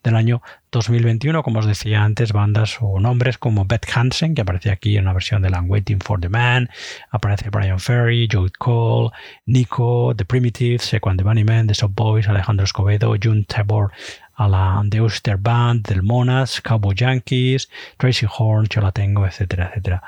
[0.03, 0.41] del año
[0.71, 5.03] 2021, como os decía antes, bandas o nombres como Beth Hansen, que aparece aquí en
[5.03, 6.69] una versión de I'm Waiting for the Man,
[7.09, 9.09] aparece Brian Ferry, Joe Cole,
[9.45, 13.91] Nico, The Primitives, Sequan the Bunnymen, The Soft Boys, Alejandro Escobedo, June Tabor,
[14.35, 19.69] a la The Oyster Band, del Monas, Cowboy Yankees, Tracy Horn, Yo la tengo, etcétera,
[19.69, 20.03] etcétera,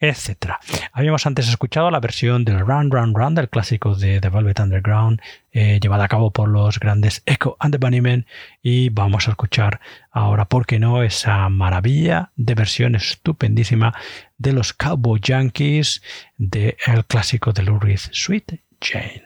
[0.00, 0.60] etcétera.
[0.92, 5.20] Habíamos antes escuchado la versión del Run, Run, Run, del clásico de The Velvet Underground,
[5.52, 8.26] eh, llevada a cabo por los grandes Echo and the Bunnymen,
[8.62, 13.94] y vamos a escuchar ahora, ¿por qué no?, esa maravilla de versión estupendísima
[14.36, 16.02] de los Cowboy Yankees
[16.36, 19.22] del el clásico de Lou Reed, Sweet Jane.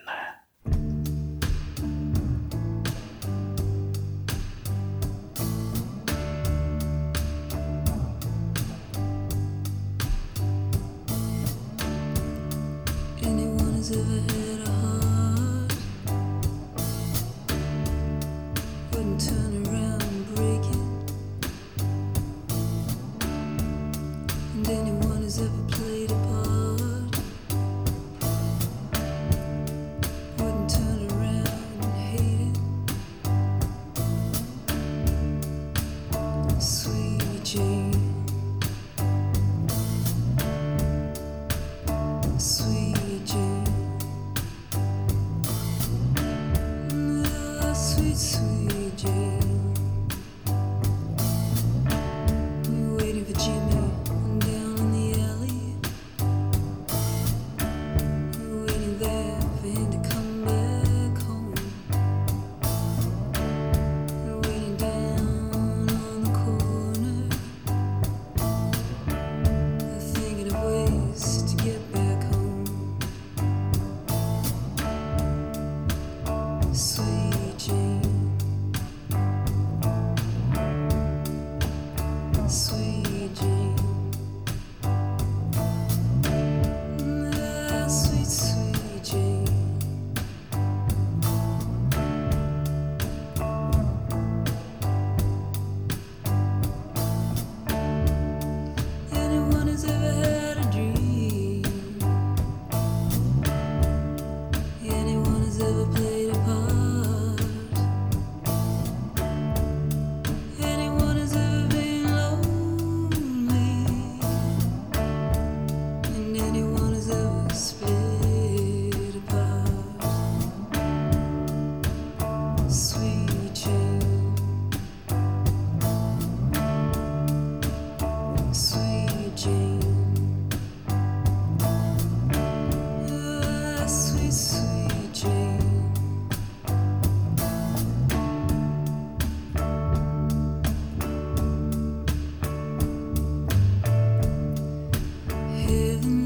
[145.63, 146.22] heaven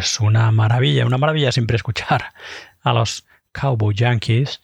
[0.00, 2.32] pues una maravilla, una maravilla siempre escuchar
[2.80, 4.62] a los Cowboy Yankees.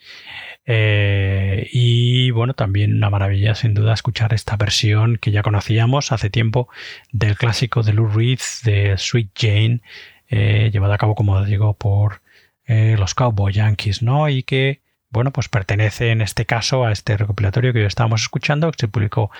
[0.64, 6.30] Eh, y bueno, también una maravilla sin duda escuchar esta versión que ya conocíamos hace
[6.30, 6.70] tiempo
[7.12, 9.82] del clásico de Lou Reed de Sweet Jane,
[10.28, 12.22] eh, llevado a cabo, como digo, por
[12.64, 14.30] eh, los Cowboy Yankees, ¿no?
[14.30, 14.80] Y que,
[15.10, 19.30] bueno, pues pertenece en este caso a este recopilatorio que estábamos escuchando, que se publicó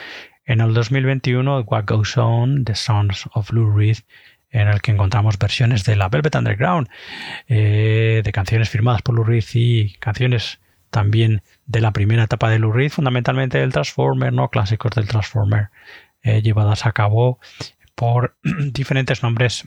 [0.44, 3.96] en el 2021, What Goes On, The Sons of Lou Reed,
[4.60, 6.88] en el que encontramos versiones de la Velvet Underground,
[7.46, 12.58] eh, de canciones firmadas por Lou Reed y canciones también de la primera etapa de
[12.58, 15.68] Lou Reed, fundamentalmente del Transformer, no clásicos del Transformer,
[16.22, 17.38] eh, llevadas a cabo
[17.94, 18.36] por
[18.72, 19.66] diferentes nombres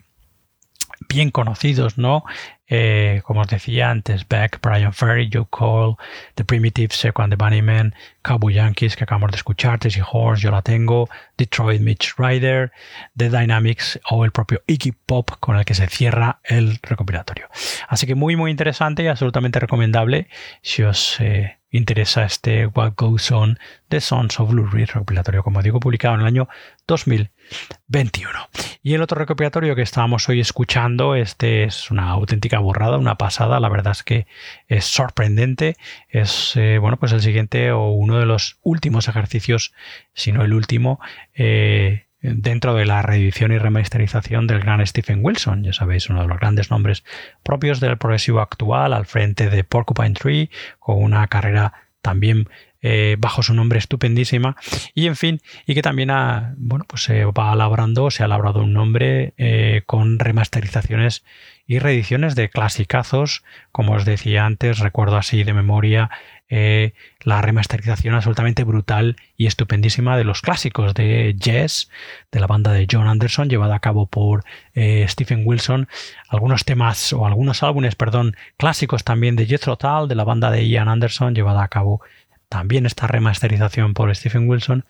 [1.09, 2.23] bien conocidos, ¿no?
[2.67, 5.95] Eh, como os decía antes, Beck, Brian Ferry, Joe Cole,
[6.35, 10.51] The Primitives, Seco and the Bunnymen, Cowboy Yankees, que acabamos de escuchar, Tessie Horse, Yo
[10.51, 12.71] la tengo, Detroit Mitch Ryder,
[13.17, 17.49] The Dynamics o el propio Iggy Pop con el que se cierra el recopilatorio.
[17.87, 20.27] Así que muy muy interesante y absolutamente recomendable
[20.61, 23.57] si os eh, interesa este What Goes On
[23.87, 26.49] The Sons of Blue Reed recopilatorio, como digo, publicado en el año
[26.87, 28.47] 2021.
[28.89, 33.59] Y el otro recopilatorio que estábamos hoy escuchando, este es una auténtica borrada, una pasada,
[33.59, 34.25] la verdad es que
[34.67, 35.75] es sorprendente,
[36.07, 39.75] es eh, bueno, pues el siguiente o uno de los últimos ejercicios,
[40.15, 40.99] si no el último,
[41.35, 46.27] eh, dentro de la reedición y remasterización del gran Stephen Wilson, ya sabéis, uno de
[46.27, 47.03] los grandes nombres
[47.43, 52.49] propios del progresivo actual, al frente de Porcupine Tree, con una carrera también
[52.81, 54.55] eh, bajo su nombre estupendísima.
[54.93, 56.09] Y en fin y que también
[56.57, 61.23] bueno pues se va labrando se ha labrado un nombre eh, con remasterizaciones
[61.67, 66.09] y reediciones de clasicazos como os decía antes recuerdo así de memoria
[66.51, 71.91] eh, la remasterización absolutamente brutal y estupendísima de los clásicos de Jazz,
[72.31, 75.87] de la banda de John Anderson, llevada a cabo por eh, Stephen Wilson,
[76.27, 80.67] algunos temas o algunos álbumes, perdón, clásicos también de Jethro Tull, de la banda de
[80.67, 82.01] Ian Anderson, llevada a cabo
[82.49, 84.85] también esta remasterización por Stephen Wilson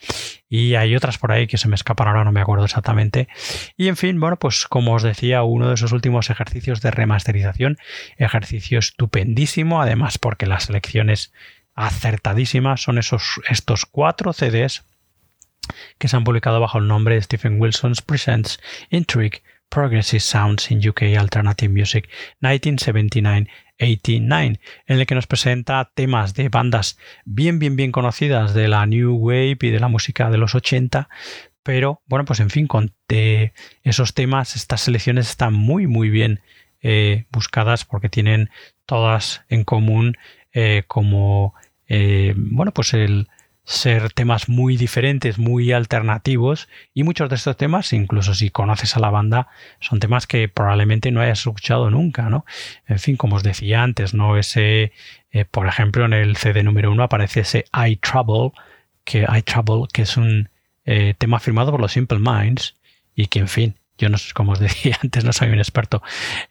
[0.48, 3.28] y hay otras por ahí que se me escapan ahora, no me acuerdo exactamente.
[3.78, 7.78] Y en fin, bueno, pues como os decía, uno de esos últimos ejercicios de remasterización,
[8.18, 11.34] ejercicio estupendísimo, además porque las selecciones
[11.76, 14.86] acertadísimas son esos, estos cuatro CDs
[15.98, 20.88] que se han publicado bajo el nombre de Stephen Wilson's Presents Intrigue Progressive Sounds in
[20.88, 22.10] UK Alternative Music
[23.80, 28.86] 1979-89, en el que nos presenta temas de bandas bien, bien, bien conocidas de la
[28.86, 31.10] New Wave y de la música de los 80,
[31.64, 32.94] pero bueno, pues en fin, con
[33.84, 36.42] esos temas, estas selecciones están muy, muy bien
[36.82, 38.50] eh, buscadas porque tienen
[38.86, 40.18] todas en común
[40.54, 41.54] eh, como,
[41.88, 43.28] eh, bueno, pues el
[43.70, 49.00] ser temas muy diferentes, muy alternativos y muchos de estos temas, incluso si conoces a
[49.00, 49.48] la banda,
[49.80, 52.48] son temas que probablemente no hayas escuchado nunca, ¿no?
[52.88, 54.38] En fin, como os decía antes, ¿no?
[54.38, 54.92] Ese,
[55.30, 58.60] eh, por ejemplo, en el CD número uno aparece ese I Trouble,
[59.04, 60.50] que I Trouble, que es un
[60.86, 62.76] eh, tema firmado por los Simple Minds
[63.14, 66.02] y que, en fin, yo no sé, como os decía antes, no soy un experto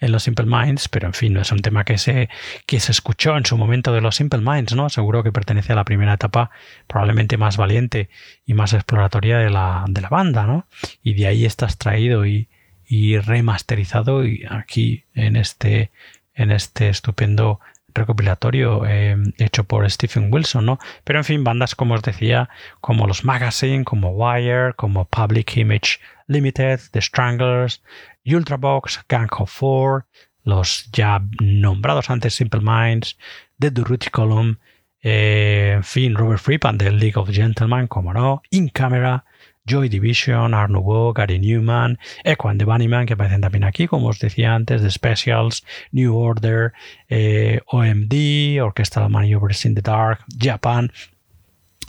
[0.01, 2.29] en los Simple Minds, pero en fin, es un tema que se,
[2.67, 4.89] que se escuchó en su momento de los Simple Minds, ¿no?
[4.89, 6.51] Seguro que pertenece a la primera etapa
[6.87, 8.11] probablemente más valiente
[8.47, 10.67] y más exploratoria de la, de la banda, ¿no?
[11.03, 12.49] Y de ahí está extraído y,
[12.87, 15.91] y remasterizado y aquí en este,
[16.35, 17.61] en este estupendo
[17.95, 20.79] recopilatorio eh, hecho por Stephen Wilson, ¿no?
[21.05, 22.49] Pero en fin, bandas como os decía,
[22.81, 27.83] como los Magazine, como Wire, como Public Image Limited, The Stranglers,
[28.24, 30.07] Ultravox, Gang of Four,
[30.45, 33.18] los ya nombrados antes Simple Minds,
[33.59, 34.59] The Durruti Column,
[35.03, 39.24] eh, en fin, Robert Fripp del League of Gentlemen, como no, In Camera,
[39.68, 44.09] Joy Division, Art Nouveau, Gary Newman, Echo and the Bunnyman, que aparecen también aquí, como
[44.09, 45.62] os decía antes, The Specials,
[45.93, 46.72] New Order,
[47.09, 50.91] eh, OMD, Orchestral Maneuvers in the Dark, Japan,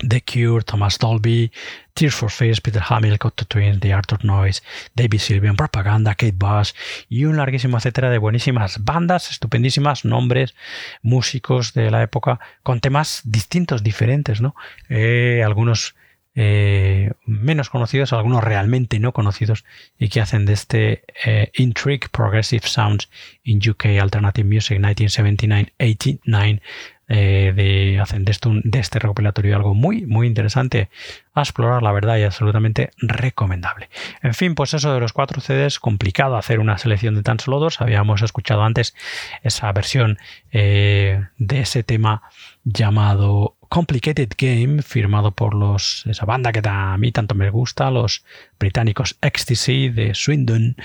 [0.08, 1.52] The Cure, Thomas Dolby,
[1.94, 4.62] Tears for Fears, Peter Hamill, Cotto Twins, The Arthur Noise,
[4.96, 6.72] David Sylvian, Propaganda, Kate Bush
[7.10, 10.56] y un larguísimo etcétera de buenísimas bandas, estupendísimas nombres,
[11.02, 14.56] músicos de la época, con temas distintos, diferentes, ¿no?
[14.90, 15.96] Eh, algunos
[16.36, 19.66] eh, menos conocidos, algunos realmente no conocidos
[19.98, 23.10] y que hacen de este eh, Intrigue Progressive Sounds
[23.44, 26.62] in UK Alternative Music 1979-89
[27.10, 30.90] eh, de, hacen de, esto, de este recopilatorio algo muy muy interesante
[31.34, 33.90] a explorar la verdad y absolutamente recomendable
[34.22, 37.60] en fin pues eso de los cuatro CDs complicado hacer una selección de tan solo
[37.60, 38.96] dos habíamos escuchado antes
[39.44, 40.18] esa versión
[40.52, 42.22] eh, de ese tema
[42.64, 48.26] llamado Complicated Game, firmado por los, esa banda que a mí tanto me gusta, los
[48.60, 50.76] británicos Ecstasy de Swindon.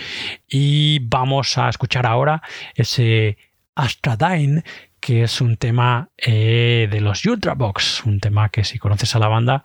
[0.48, 2.42] Y vamos a escuchar ahora
[2.74, 3.38] ese
[3.74, 4.62] Astradine,
[5.04, 9.28] que es un tema eh, de los Ultravox, un tema que si conoces a la
[9.28, 9.62] banda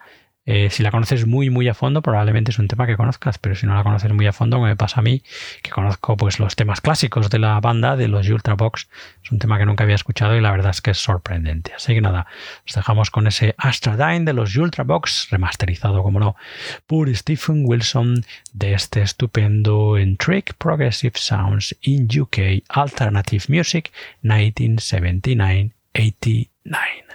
[0.51, 3.53] eh, si la conoces muy muy a fondo, probablemente es un tema que conozcas, pero
[3.53, 5.21] si no la conoces muy a fondo, como me pasa a mí,
[5.61, 8.89] que conozco pues los temas clásicos de la banda, de los Ultravox,
[9.23, 11.73] es un tema que nunca había escuchado y la verdad es que es sorprendente.
[11.75, 12.25] Así que nada,
[12.67, 16.35] os dejamos con ese Astradine de los Ultravox, remasterizado, como no,
[16.87, 20.17] por Stephen Wilson, de este estupendo en
[20.57, 23.91] Progressive Sounds in UK Alternative Music
[24.23, 27.08] 1979-89.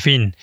[0.00, 0.34] Fin,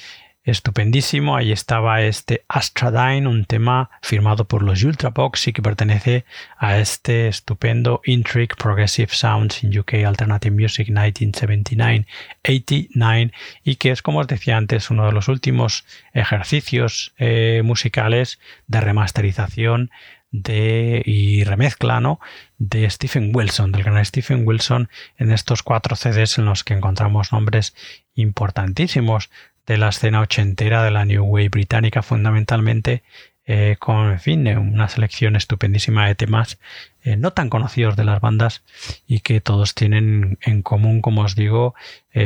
[0.44, 1.36] estupendísimo.
[1.36, 6.26] Ahí estaba este Astradine, un tema firmado por los Ultravox y que pertenece
[6.58, 13.34] a este estupendo Intrigue Progressive Sounds in UK Alternative Music 1979-89
[13.64, 18.80] y que es, como os decía antes, uno de los últimos ejercicios eh, musicales de
[18.80, 19.92] remasterización
[20.32, 22.20] de, y remezcla ¿no?
[22.58, 27.32] de Stephen Wilson, del gran Stephen Wilson, en estos cuatro CDs en los que encontramos
[27.32, 27.76] nombres
[28.18, 29.30] importantísimos
[29.66, 33.04] de la escena ochentera de la New Wave británica, fundamentalmente
[33.50, 36.60] eh, con en fin, eh, una selección estupendísima de temas
[37.02, 38.62] eh, no tan conocidos de las bandas
[39.08, 41.74] y que todos tienen en común, como os digo,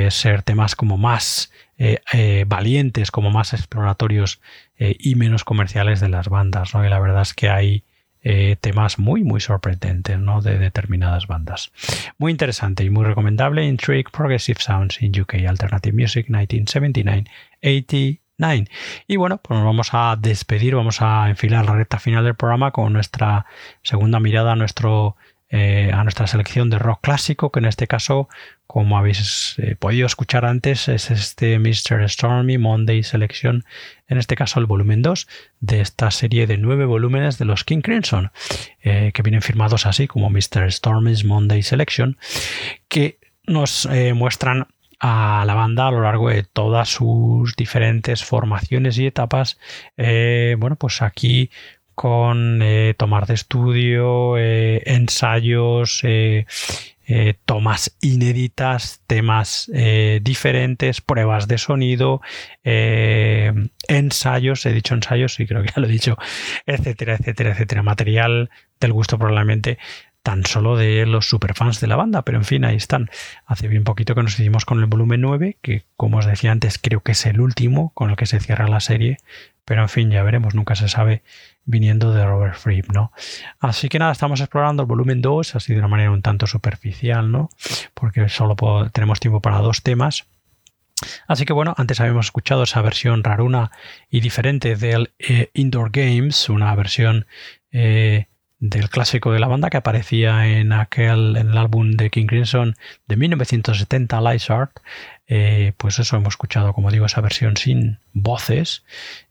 [0.09, 1.51] ser temas como más
[2.47, 4.39] valientes, como más exploratorios
[4.77, 6.73] y menos comerciales de las bandas.
[6.73, 6.85] ¿no?
[6.85, 7.83] Y la verdad es que hay
[8.23, 10.41] eh, temas muy, muy sorprendentes ¿no?
[10.41, 11.71] de determinadas bandas.
[12.17, 13.67] Muy interesante y muy recomendable.
[13.67, 18.69] Intrigue Progressive Sounds in UK Alternative Music 1979-89.
[19.07, 22.71] Y bueno, pues nos vamos a despedir, vamos a enfilar la recta final del programa
[22.71, 23.45] con nuestra
[23.83, 25.15] segunda mirada a nuestro
[25.53, 28.29] eh, a nuestra selección de rock clásico, que en este caso,
[28.67, 32.07] como habéis eh, podido escuchar antes, es este Mr.
[32.07, 33.65] Stormy Monday Selection,
[34.07, 35.27] en este caso el volumen 2
[35.59, 38.31] de esta serie de nueve volúmenes de los King Crimson,
[38.81, 40.71] eh, que vienen firmados así como Mr.
[40.71, 42.17] Stormy's Monday Selection,
[42.87, 44.67] que nos muestran
[45.01, 49.59] a la banda a lo largo de todas sus diferentes formaciones y etapas.
[49.97, 51.49] Bueno, pues aquí
[51.95, 56.45] con eh, tomar de estudio, eh, ensayos, eh,
[57.07, 59.69] eh, tomas inéditas, temas
[60.21, 62.21] diferentes, pruebas de sonido,
[62.63, 66.17] ensayos, he dicho ensayos, sí creo que ya lo he dicho,
[66.65, 67.83] etcétera, etcétera, etcétera.
[67.83, 68.49] Material
[68.79, 69.77] del gusto probablemente
[70.23, 73.09] tan solo de los superfans de la banda, pero en fin, ahí están.
[73.45, 76.77] Hace bien poquito que nos hicimos con el volumen 9, que como os decía antes,
[76.77, 79.17] creo que es el último con el que se cierra la serie,
[79.65, 81.23] pero en fin, ya veremos, nunca se sabe
[81.65, 83.11] viniendo de Robert Fripp, ¿no?
[83.59, 87.31] Así que nada, estamos explorando el volumen 2, así de una manera un tanto superficial,
[87.31, 87.49] ¿no?
[87.93, 88.55] Porque solo
[88.91, 90.25] tenemos tiempo para dos temas.
[91.27, 93.71] Así que bueno, antes habíamos escuchado esa versión raruna
[94.09, 97.25] y diferente del eh, Indoor Games, una versión
[97.71, 98.27] eh,
[98.61, 102.75] del clásico de la banda que aparecía en aquel en el álbum de King Crimson
[103.07, 104.69] de 1970, Lizard.
[105.27, 108.83] Eh, pues eso hemos escuchado, como digo, esa versión sin voces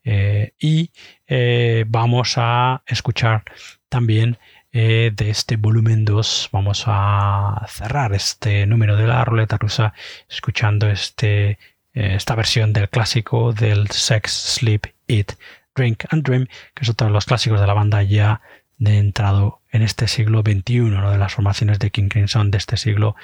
[0.05, 0.91] eh, y
[1.29, 3.45] eh, vamos a escuchar
[3.89, 4.37] también
[4.73, 9.95] de este volumen 2 vamos a cerrar este número de la ruleta rusa
[10.29, 11.59] escuchando este,
[11.93, 15.33] esta versión del clásico del Sex, Sleep, Eat,
[15.75, 18.41] Drink and Dream, que es otro de los clásicos de la banda ya
[18.81, 21.13] de entrado en este siglo XXI, ¿no?
[21.13, 23.15] de las formaciones de King Crimson de este siglo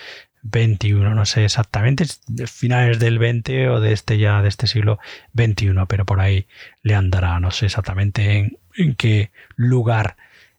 [0.44, 2.04] XXI, no sé exactamente,
[2.46, 5.00] finales del 20 o de este ya de este siglo
[5.34, 6.46] XXI, pero por ahí
[6.82, 10.16] le andará, no sé exactamente en, en qué lugar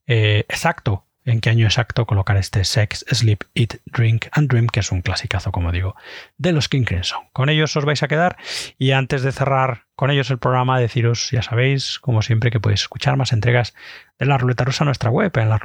[0.08, 4.80] eh, exacto, en qué año exacto colocar este Sex, Sleep, Eat, Drink and Dream, que
[4.80, 5.96] es un clasicazo, como digo,
[6.38, 7.20] de los King Crimson.
[7.34, 8.38] Con ellos os vais a quedar
[8.78, 12.82] y antes de cerrar con ellos el programa, deciros, ya sabéis, como siempre, que podéis
[12.82, 13.74] escuchar más entregas
[14.20, 15.60] de la ruleta rusa en nuestra web, en la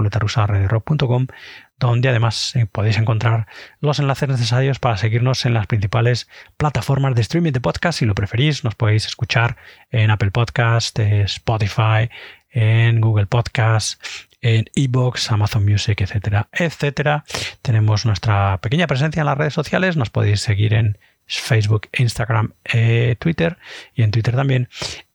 [1.79, 3.47] donde además eh, podéis encontrar
[3.81, 7.99] los enlaces necesarios para seguirnos en las principales plataformas de streaming de podcast.
[7.99, 9.59] Si lo preferís, nos podéis escuchar
[9.91, 12.09] en Apple Podcast, eh, Spotify,
[12.51, 14.03] en Google Podcast,
[14.43, 17.25] en Evox, Amazon Music, etcétera, etcétera.
[17.63, 19.97] Tenemos nuestra pequeña presencia en las redes sociales.
[19.97, 23.57] Nos podéis seguir en Facebook, Instagram, eh, Twitter
[23.95, 24.69] y en Twitter también.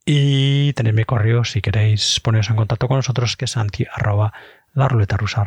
[0.06, 4.34] Y tenéis mi correo si queréis poneros en contacto con nosotros, que es santi arroba
[4.74, 5.44] la ruleta rusa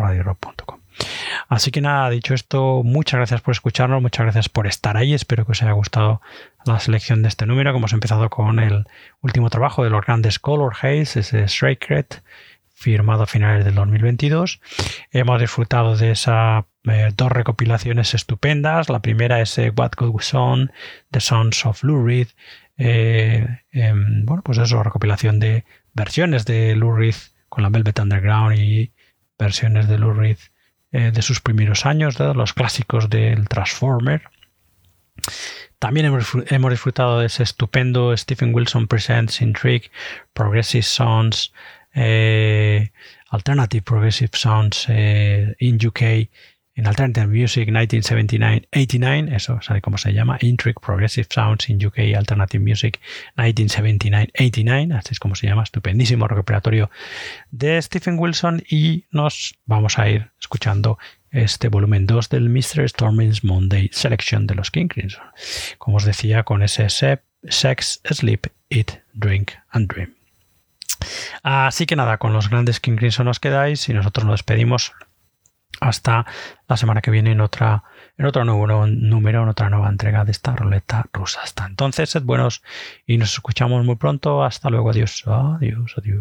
[1.49, 5.15] Así que nada, dicho esto, muchas gracias por escucharnos, muchas gracias por estar ahí.
[5.15, 6.21] Espero que os haya gustado
[6.67, 8.85] la selección de este número, que hemos empezado con el
[9.23, 12.07] último trabajo de los grandes Color Haze, ese Sacred,
[12.81, 14.61] firmado a finales del 2022.
[15.13, 18.89] Hemos disfrutado de esas eh, dos recopilaciones estupendas.
[18.89, 20.73] La primera es eh, What Goes On,
[21.11, 22.29] The Sons of Lou Reed.
[22.79, 27.17] Eh, em, bueno, pues eso, recopilación de versiones de Lou Reed
[27.51, 28.93] con la Velvet Underground y
[29.39, 30.39] versiones de Lou Reed
[30.93, 34.23] eh, de sus primeros años, los clásicos del Transformer.
[35.79, 39.91] También hemos, disfr- hemos disfrutado de ese estupendo Stephen Wilson Presents Intrigue,
[40.33, 41.53] Progressive Sounds,
[41.95, 42.91] eh,
[43.31, 46.03] Alternative Progressive Sounds eh, in UK,
[46.77, 52.63] en Alternative Music 1979-89, eso sabe cómo se llama, Intrigue Progressive Sounds in UK Alternative
[52.63, 52.99] Music
[53.37, 56.91] 1979-89, así es como se llama, estupendísimo recuperatorio
[57.51, 60.99] de Stephen Wilson y nos vamos a ir escuchando
[61.31, 62.89] este volumen 2 del Mr.
[62.89, 65.23] Storming's Monday Selection de los King Crimson.
[65.79, 70.15] Como os decía, con ese se- Sex, Sleep, Eat, Drink and Dream.
[71.43, 74.93] Así que nada, con los grandes King Crimson os quedáis y nosotros nos despedimos
[75.81, 76.27] hasta
[76.69, 77.85] la semana que viene en otra
[78.19, 81.41] en otro nuevo número, en otra nueva entrega de esta ruleta rusa.
[81.43, 82.63] Hasta entonces, sed buenos
[83.07, 84.45] y nos escuchamos muy pronto.
[84.45, 86.21] Hasta luego, adiós, adiós, adiós.